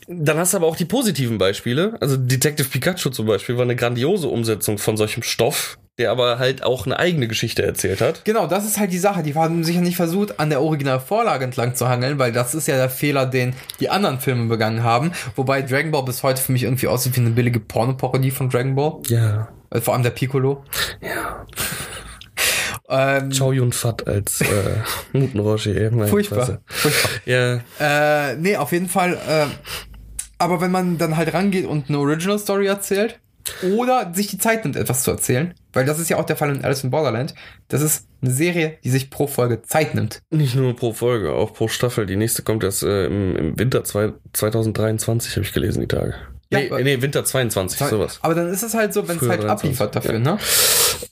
[0.07, 1.97] Dann hast du aber auch die positiven Beispiele.
[2.01, 6.63] Also Detective Pikachu zum Beispiel war eine grandiose Umsetzung von solchem Stoff, der aber halt
[6.65, 8.25] auch eine eigene Geschichte erzählt hat.
[8.25, 9.23] Genau, das ist halt die Sache.
[9.23, 12.77] Die haben sicher nicht versucht, an der Originalvorlage entlang zu hangeln, weil das ist ja
[12.77, 15.13] der Fehler, den die anderen Filme begangen haben.
[15.37, 18.75] Wobei Dragon Ball bis heute für mich irgendwie aussieht wie eine billige Pornoparodie von Dragon
[18.75, 18.95] Ball.
[19.09, 19.49] Ja.
[19.71, 20.65] Also vor allem der Piccolo.
[21.01, 21.47] Ja.
[22.93, 24.47] Ähm, Chow Yun Fat als äh,
[25.13, 25.71] Muten Roshi.
[25.71, 26.59] ey, meine furchtbar.
[26.67, 27.11] Furchtbar.
[27.25, 29.15] Ja, Äh, nee, auf jeden Fall.
[29.15, 29.47] Äh,
[30.39, 33.21] aber wenn man dann halt rangeht und eine Original Story erzählt
[33.77, 36.55] oder sich die Zeit nimmt, etwas zu erzählen, weil das ist ja auch der Fall
[36.55, 37.35] in Alice in Borderland,
[37.69, 40.23] das ist eine Serie, die sich pro Folge Zeit nimmt.
[40.31, 42.07] nicht nur pro Folge, auch pro Staffel.
[42.07, 46.15] Die nächste kommt erst äh, im, im Winter zwei, 2023, habe ich gelesen, die Tage.
[46.53, 48.19] Ja, nee, nee, Winter 22, sowas.
[48.23, 50.19] Aber dann ist es halt so, wenn es halt 23, abliefert dafür, ja.
[50.19, 50.39] ne?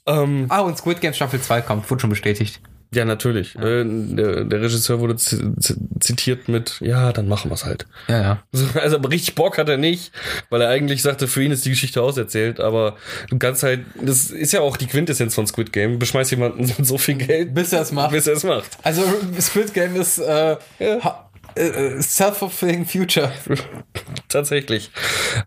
[0.07, 2.61] Ähm, Ah, und Squid Game Staffel 2 kommt, wurde schon bestätigt.
[2.95, 3.55] Ja, natürlich.
[3.57, 7.87] Äh, der, der Regisseur wurde zi- zi- zitiert mit, ja, dann machen wir's halt.
[8.09, 8.43] Ja, ja.
[8.53, 10.11] So, Also aber richtig Bock hat er nicht,
[10.51, 12.97] weil er eigentlich sagte, für ihn ist die Geschichte auserzählt, aber
[13.29, 16.75] du kannst halt, das ist ja auch die Quintessenz von Squid Game, beschmeiß jemanden mit
[16.87, 18.13] so viel Geld, Bis er es macht.
[18.13, 18.79] bis er es macht.
[18.83, 19.03] Also
[19.41, 21.05] Squid Game ist äh, Ja.
[21.05, 21.25] ha-
[21.55, 23.33] äh, self-fulfilling future.
[24.29, 24.91] Tatsächlich.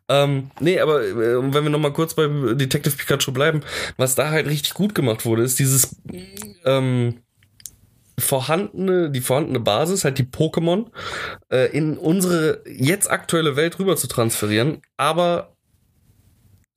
[0.09, 3.61] Ähm, nee, aber äh, wenn wir noch mal kurz bei Detective Pikachu bleiben,
[3.97, 5.95] was da halt richtig gut gemacht wurde, ist dieses
[6.65, 7.19] ähm,
[8.21, 10.87] vorhandene, die vorhandene Basis, halt die Pokémon,
[11.51, 15.55] äh, in unsere jetzt aktuelle Welt rüber zu transferieren, aber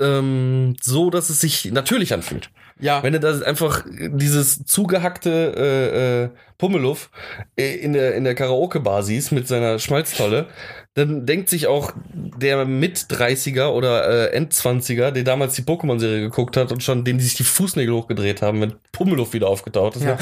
[0.01, 2.51] ähm, so, dass es sich natürlich anfühlt.
[2.81, 3.03] Ja.
[3.03, 6.29] Wenn du da einfach dieses zugehackte äh, äh,
[6.59, 7.11] Pummeluff
[7.57, 10.49] äh, in der, in der Karaoke-Bar siehst mit seiner Schmalztolle,
[10.95, 16.73] dann denkt sich auch der Mit-30er oder äh, End-20er, der damals die Pokémon-Serie geguckt hat
[16.73, 20.05] und schon dem die sich die Fußnägel hochgedreht haben, wenn Pummeluff wieder aufgetaucht ist.
[20.05, 20.19] Ja.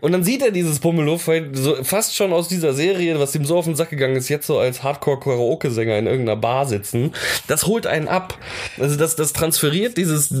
[0.00, 3.44] Und dann sieht er dieses Pummeluff halt so fast schon aus dieser Serie, was ihm
[3.44, 7.12] so auf den Sack gegangen ist, jetzt so als Hardcore-Karaoke-Sänger in irgendeiner Bar sitzen.
[7.46, 8.38] Das holt einen ab.
[8.78, 10.34] Also das, das transferiert dieses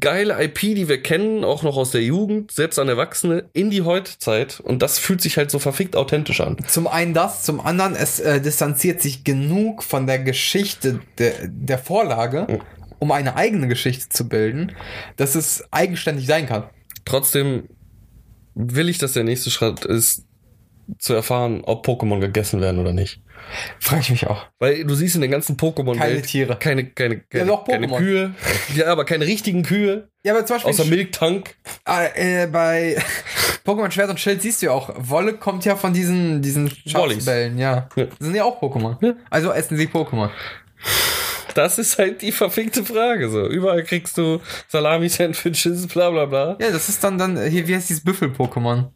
[0.00, 3.82] geile IP, die wir kennen, auch noch aus der Jugend, selbst an Erwachsene, in die
[3.82, 4.60] Heutzeit.
[4.60, 6.56] Und das fühlt sich halt so verfickt authentisch an.
[6.68, 11.78] Zum einen das, zum anderen, es äh, distanziert sich genug von der Geschichte der, der
[11.78, 12.60] Vorlage,
[12.98, 14.72] um eine eigene Geschichte zu bilden,
[15.16, 16.64] dass es eigenständig sein kann.
[17.04, 17.68] Trotzdem
[18.54, 20.24] will ich, dass der nächste Schritt ist,
[20.98, 23.22] zu erfahren, ob Pokémon gegessen werden oder nicht.
[23.80, 24.46] Frage ich mich auch.
[24.58, 26.56] Weil du siehst in der ganzen Pokémon Keine Tiere.
[26.56, 27.88] keine keine keine, doch keine.
[27.88, 28.34] Kühe,
[28.74, 31.56] ja, aber keine richtigen Kühe, Ja, aber zum Beispiel außer Milktank.
[31.88, 32.96] äh, äh, bei
[33.66, 36.70] Pokémon Schwert und Schild siehst du ja auch, Wolle kommt ja von diesen, diesen.
[36.86, 37.88] Schafsbällen, ja.
[37.96, 38.04] Ja.
[38.04, 38.96] Das sind ja auch Pokémon.
[39.04, 39.14] Ja.
[39.30, 40.28] Also essen sie Pokémon.
[41.54, 43.46] Das ist halt die verfickte Frage so.
[43.46, 46.56] Überall kriegst du Salami-Sandwiches, bla bla bla.
[46.60, 48.86] Ja, das ist dann dann, hier, wie heißt dieses Büffel-Pokémon?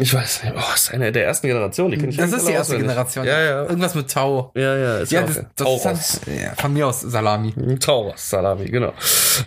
[0.00, 2.76] Ich weiß nicht, oh, ist eine der ersten Generationen, die ich Das ist die erste.
[2.76, 3.24] Generation.
[3.24, 3.62] Ja, ja.
[3.62, 4.50] Irgendwas mit Tau.
[4.56, 5.84] Ja, ja, ist Ja, das, das Tauros.
[5.86, 7.54] ist dann, ja, von mir aus Salami.
[7.78, 8.92] Tauros, Salami, genau.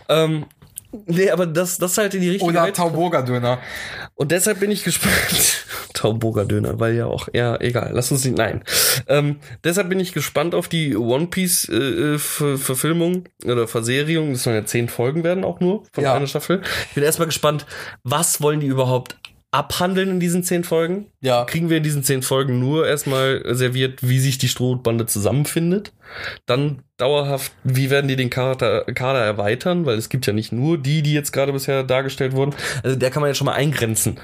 [0.07, 0.45] Ähm,
[1.05, 3.59] nee, aber das, das halt in die richtige Oder Welt- Tauburger-Döner.
[4.15, 5.65] Und deshalb bin ich gespannt.
[5.93, 8.63] Tauburger Döner, weil ja auch, ja, egal, lass uns nicht, nein.
[9.07, 14.33] Ähm, deshalb bin ich gespannt auf die One Piece äh, äh, Ver- Verfilmung oder Verserierung.
[14.33, 16.13] Das sollen ja zehn Folgen werden auch nur von Ja.
[16.13, 16.61] einer Staffel.
[16.89, 17.65] Ich bin erstmal gespannt,
[18.03, 19.17] was wollen die überhaupt
[19.57, 21.07] abhandeln in diesen zehn Folgen?
[21.19, 21.45] Ja.
[21.45, 25.93] Kriegen wir in diesen zehn Folgen nur erstmal serviert, wie sich die Strohbande zusammenfindet?
[26.45, 29.85] Dann dauerhaft, wie werden die den Kader, Kader erweitern?
[29.85, 32.55] Weil es gibt ja nicht nur die, die jetzt gerade bisher dargestellt wurden.
[32.83, 34.19] Also der kann man jetzt schon mal eingrenzen.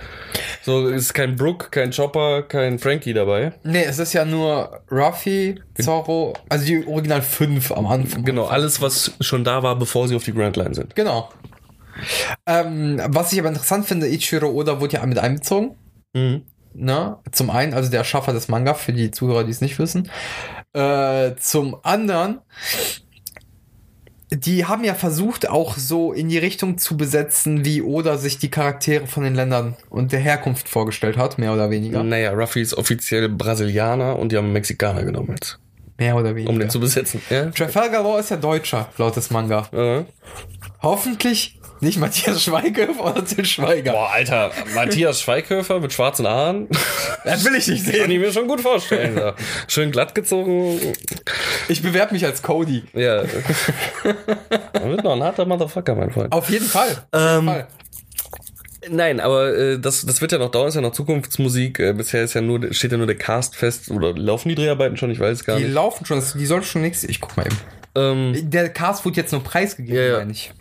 [0.62, 3.54] So ist kein Brook, kein Chopper, kein Frankie dabei.
[3.64, 8.24] Nee, es ist ja nur Ruffy, Zorro, also die Original 5 am Anfang.
[8.24, 10.96] Genau, alles, was schon da war, bevor sie auf die Grand Line sind.
[10.96, 11.30] Genau.
[12.46, 15.76] Ähm, was ich aber interessant finde, Ichiro Oda wurde ja mit einbezogen.
[16.14, 16.44] Mhm.
[16.74, 17.18] Ne?
[17.32, 20.10] Zum einen, also der Erschaffer des Manga, für die Zuhörer, die es nicht wissen.
[20.74, 22.40] Äh, zum anderen,
[24.32, 28.50] die haben ja versucht, auch so in die Richtung zu besetzen, wie Oda sich die
[28.50, 32.04] Charaktere von den Ländern und der Herkunft vorgestellt hat, mehr oder weniger.
[32.04, 35.60] Naja, Ruffy ist offiziell Brasilianer und die haben Mexikaner genommen jetzt.
[36.00, 36.50] Mehr oder weniger.
[36.50, 37.22] um den zu besetzen.
[37.30, 37.52] Ja?
[37.52, 39.68] Trafalgar Law ist ja Deutscher, laut des Manga.
[39.72, 40.06] Ja.
[40.82, 43.92] Hoffentlich nicht Matthias Schweighöfer oder Till Schweiger.
[43.92, 46.68] Boah, Alter, Matthias Schweighöfer mit schwarzen Haaren.
[47.26, 48.12] Das will ich nicht Kann sehen.
[48.12, 49.18] ich mir schon gut vorstellen.
[49.18, 49.36] Ja.
[49.68, 50.80] Schön glatt gezogen.
[51.70, 52.84] Ich bewerbe mich als Cody.
[52.94, 53.24] Ja.
[54.74, 56.32] Man wird noch ein harter Motherfucker, mein Freund.
[56.34, 56.90] Auf jeden Fall.
[57.12, 57.68] Auf Ähm, jeden Fall.
[58.90, 61.80] Nein, aber äh, das, das wird ja noch dauern, ist ja noch Zukunftsmusik.
[61.80, 63.90] Äh, bisher ist ja nur, steht ja nur der Cast fest.
[63.90, 65.10] Oder laufen die Dreharbeiten schon?
[65.10, 65.74] Ich weiß es gar Die nicht.
[65.74, 67.10] laufen schon, die soll schon nächstes.
[67.10, 67.58] Ich guck mal eben.
[67.96, 70.18] Ähm, Der Cast wurde jetzt nur preisgegeben, Ja, ja.
[70.18, 70.52] meine ich.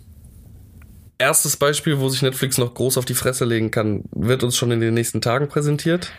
[1.23, 4.73] Erstes Beispiel, wo sich Netflix noch groß auf die Fresse legen kann, wird uns schon
[4.73, 6.11] in den nächsten Tagen präsentiert.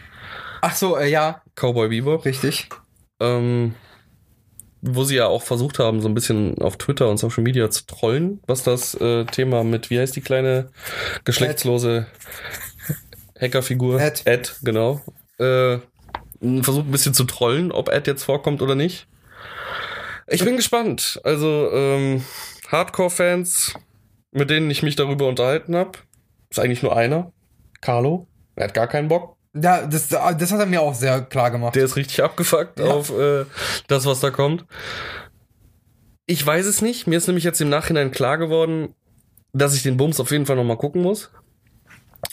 [0.61, 2.25] Ach so, äh, ja, Cowboy Bebop.
[2.25, 2.69] richtig.
[3.19, 3.75] Ähm,
[4.81, 7.85] wo sie ja auch versucht haben, so ein bisschen auf Twitter und Social Media zu
[7.85, 10.69] trollen, was das äh, Thema mit, wie heißt die kleine
[11.25, 12.07] geschlechtslose
[13.39, 13.99] Hackerfigur?
[13.99, 14.21] Ed.
[14.25, 15.01] Ed, genau.
[15.37, 15.79] Äh,
[16.61, 19.07] versucht ein bisschen zu trollen, ob Ed jetzt vorkommt oder nicht.
[20.27, 21.19] Ich bin gespannt.
[21.23, 22.23] Also, ähm,
[22.69, 23.73] Hardcore-Fans,
[24.33, 25.91] mit denen ich mich darüber unterhalten habe,
[26.49, 27.31] ist eigentlich nur einer.
[27.81, 28.27] Carlo.
[28.55, 29.35] Er hat gar keinen Bock.
[29.55, 31.75] Ja, das, das hat er mir auch sehr klar gemacht.
[31.75, 32.85] Der ist richtig abgefuckt Ja.
[32.85, 33.45] auf äh,
[33.87, 34.65] das, was da kommt.
[36.25, 37.07] Ich weiß es nicht.
[37.07, 38.95] Mir ist nämlich jetzt im Nachhinein klar geworden,
[39.51, 41.29] dass ich den Bums auf jeden Fall nochmal gucken muss.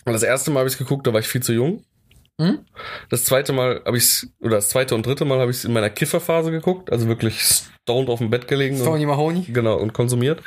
[0.05, 1.83] Und das erste Mal habe ich es geguckt, da war ich viel zu jung.
[2.41, 2.61] Hm?
[3.11, 5.65] Das zweite Mal habe ich es, oder das zweite und dritte Mal habe ich es
[5.67, 8.79] in meiner Kifferphase geguckt, also wirklich stoned auf dem Bett gelegen.
[8.79, 9.43] und- Tony Mahoney.
[9.49, 10.41] Genau, und konsumiert.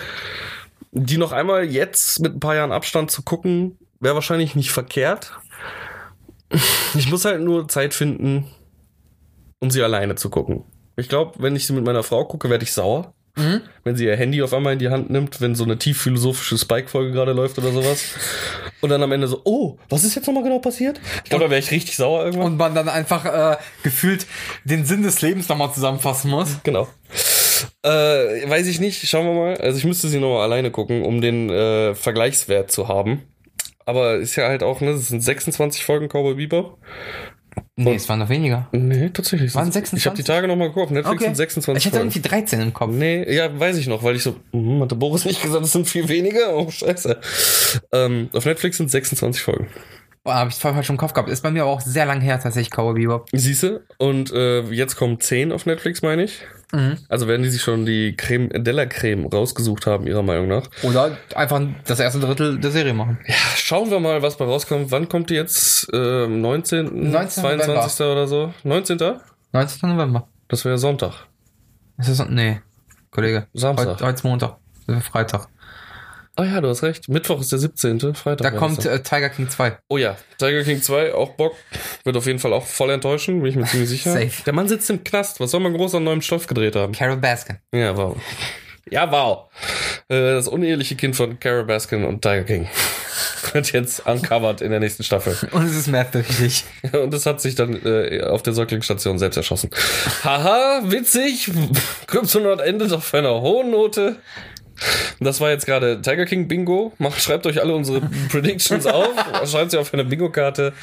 [0.95, 5.31] Die noch einmal jetzt mit ein paar Jahren Abstand zu gucken, wäre wahrscheinlich nicht verkehrt.
[6.95, 8.45] Ich muss halt nur Zeit finden,
[9.59, 10.63] um sie alleine zu gucken.
[10.95, 13.13] Ich glaube, wenn ich sie mit meiner Frau gucke, werde ich sauer.
[13.35, 13.61] Mhm.
[13.83, 16.55] Wenn sie ihr Handy auf einmal in die Hand nimmt, wenn so eine tief philosophische
[16.55, 18.03] Spike-Folge gerade läuft oder sowas.
[18.81, 21.01] Und dann am Ende so, oh, was ist jetzt nochmal genau passiert?
[21.23, 22.45] Ich glaube, da wäre ich richtig sauer irgendwann.
[22.51, 24.27] Und man dann einfach äh, gefühlt
[24.65, 26.57] den Sinn des Lebens nochmal zusammenfassen muss.
[26.63, 26.87] Genau.
[27.83, 29.57] Äh, weiß ich nicht, schauen wir mal.
[29.57, 33.23] Also ich müsste sie nochmal alleine gucken, um den äh, Vergleichswert zu haben.
[33.85, 36.77] Aber ist ja halt auch, ne, das sind 26 Folgen Cowboy Bebop.
[37.75, 38.67] Nee, es waren noch weniger.
[38.71, 39.53] Nee, tatsächlich.
[39.53, 40.05] Waren Ich 26?
[40.07, 40.91] habe die Tage nochmal geguckt.
[40.91, 42.91] Netflix sind 26 Ich hatte irgendwie 13 im Kopf.
[42.91, 45.87] Nee, ja, weiß ich noch, weil ich so, hm, hatte Boris nicht gesagt, es sind
[45.87, 46.55] viel weniger?
[46.55, 47.19] Oh, scheiße.
[47.91, 49.67] Ähm, auf Netflix sind 26 Folgen.
[50.23, 51.29] Boah, hab ich voll falsch im Kopf gehabt.
[51.29, 53.27] Ist bei mir aber auch sehr lang her, tatsächlich, Cowboy Bebop.
[53.33, 53.85] Siehste?
[53.97, 56.39] Und äh, jetzt kommen 10 auf Netflix, meine ich.
[56.71, 56.97] Mhm.
[57.09, 60.69] Also werden die sich schon die Creme, Della Creme rausgesucht haben, ihrer Meinung nach.
[60.81, 63.19] Oder einfach das erste Drittel der Serie machen.
[63.57, 64.91] Schauen wir mal, was bei rauskommt.
[64.91, 65.89] Wann kommt die jetzt?
[65.93, 67.11] Ähm, 19.
[67.11, 67.43] 19.
[67.43, 68.05] 22.
[68.05, 68.53] oder so?
[68.63, 68.97] 19.
[69.51, 69.89] 19.
[69.89, 70.27] November.
[70.47, 71.27] Das wäre Sonntag.
[71.97, 72.61] Ist das, nee,
[73.11, 73.47] Kollege.
[73.53, 73.87] Samstag.
[73.87, 74.57] Heute, heute ist Montag.
[75.01, 75.47] Freitag.
[76.35, 77.09] Ah ja, du hast recht.
[77.09, 78.15] Mittwoch ist der 17.
[78.15, 78.51] Freitag.
[78.51, 79.77] Da kommt äh, Tiger King 2.
[79.87, 81.55] Oh ja, Tiger King 2, auch Bock.
[82.03, 84.13] Wird auf jeden Fall auch voll enttäuschen, bin ich mir ziemlich sicher.
[84.13, 84.31] Safe.
[84.45, 85.39] Der Mann sitzt im Knast.
[85.39, 86.93] Was soll man groß an neuem Stoff gedreht haben?
[86.93, 87.57] Carol Baskin.
[87.71, 88.17] Ja, wow.
[88.89, 89.49] Ja, wow.
[90.09, 92.67] Äh, Das uneheliche Kind von Carol Baskin und Tiger King.
[93.53, 95.37] Wird jetzt uncovered in der nächsten Staffel.
[95.51, 96.63] Und es ist merkwürdig.
[96.93, 99.69] Und es hat sich dann äh, auf der Säuglingsstation selbst erschossen.
[100.23, 101.51] Haha, witzig.
[102.07, 104.15] Kryptonaut endet auf einer hohen Note.
[105.23, 106.93] Das war jetzt gerade Tiger King Bingo.
[106.97, 109.09] Macht, schreibt euch alle unsere Predictions auf.
[109.45, 110.73] Schreibt sie auf eine Bingo-Karte.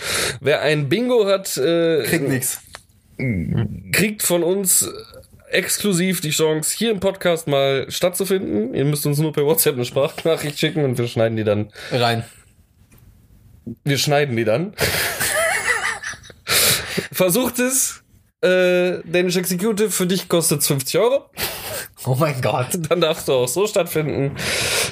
[0.40, 2.60] Wer ein Bingo hat, äh, Kriegt nix.
[3.92, 4.88] kriegt von uns
[5.50, 8.72] exklusiv die Chance, hier im Podcast mal stattzufinden.
[8.74, 12.24] Ihr müsst uns nur per WhatsApp eine Sprachnachricht schicken und wir schneiden die dann Rein.
[13.84, 14.74] wir schneiden die dann.
[17.12, 18.02] Versucht es.
[18.42, 21.26] Äh, Danish Executive für dich kostet 50 Euro.
[22.06, 22.68] Oh mein Gott.
[22.88, 24.36] Dann darfst du auch so stattfinden.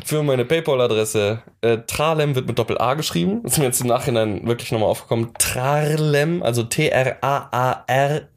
[0.05, 1.43] Für meine PayPal-Adresse.
[1.63, 3.43] Äh, Tralem wird mit Doppel-A geschrieben.
[3.45, 5.33] Ist mir jetzt im Nachhinein wirklich nochmal aufgekommen.
[5.39, 8.29] Tralem, also T-R-A-A-R-L-E-M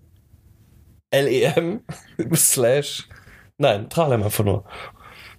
[2.35, 3.09] slash.
[3.57, 4.63] Nein, Tralem einfach nur.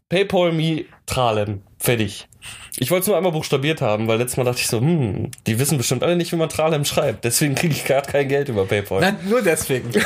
[0.09, 1.63] PayPal me Tralem.
[1.79, 2.29] Fertig.
[2.77, 5.59] Ich wollte es nur einmal buchstabiert haben, weil letztes Mal dachte ich so, hm, die
[5.59, 7.25] wissen bestimmt alle nicht, wie man Tralem schreibt.
[7.25, 9.01] Deswegen kriege ich gerade kein Geld über PayPal.
[9.01, 9.91] Nein, nur deswegen.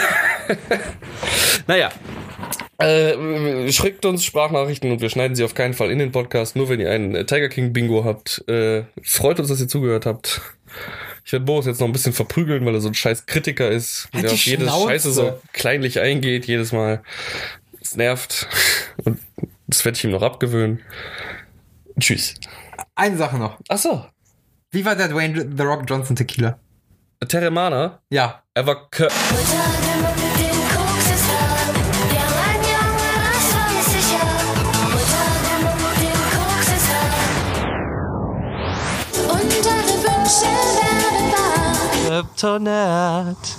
[1.66, 1.90] Naja.
[2.78, 6.56] Äh, schickt uns Sprachnachrichten und wir schneiden sie auf keinen Fall in den Podcast.
[6.56, 8.46] Nur wenn ihr einen äh, Tiger King Bingo habt.
[8.48, 10.40] Äh, freut uns, dass ihr zugehört habt.
[11.24, 14.08] Ich werde Boris jetzt noch ein bisschen verprügeln, weil er so ein scheiß Kritiker ist,
[14.12, 14.88] Halt der auf jede Schnauze.
[14.88, 17.02] Scheiße so kleinlich eingeht, jedes Mal.
[17.80, 18.46] Es nervt.
[19.04, 19.18] Und
[19.66, 20.82] das werde ich ihm noch abgewöhnen.
[21.98, 22.34] Tschüss.
[22.94, 23.58] Eine Sache noch.
[23.68, 24.04] Ach so.
[24.70, 26.58] Wie war der Dwayne The Rock Johnson Tequila?
[27.26, 28.42] Teremana, Ja.
[28.52, 28.88] er war
[42.16, 43.52] Kryptonite.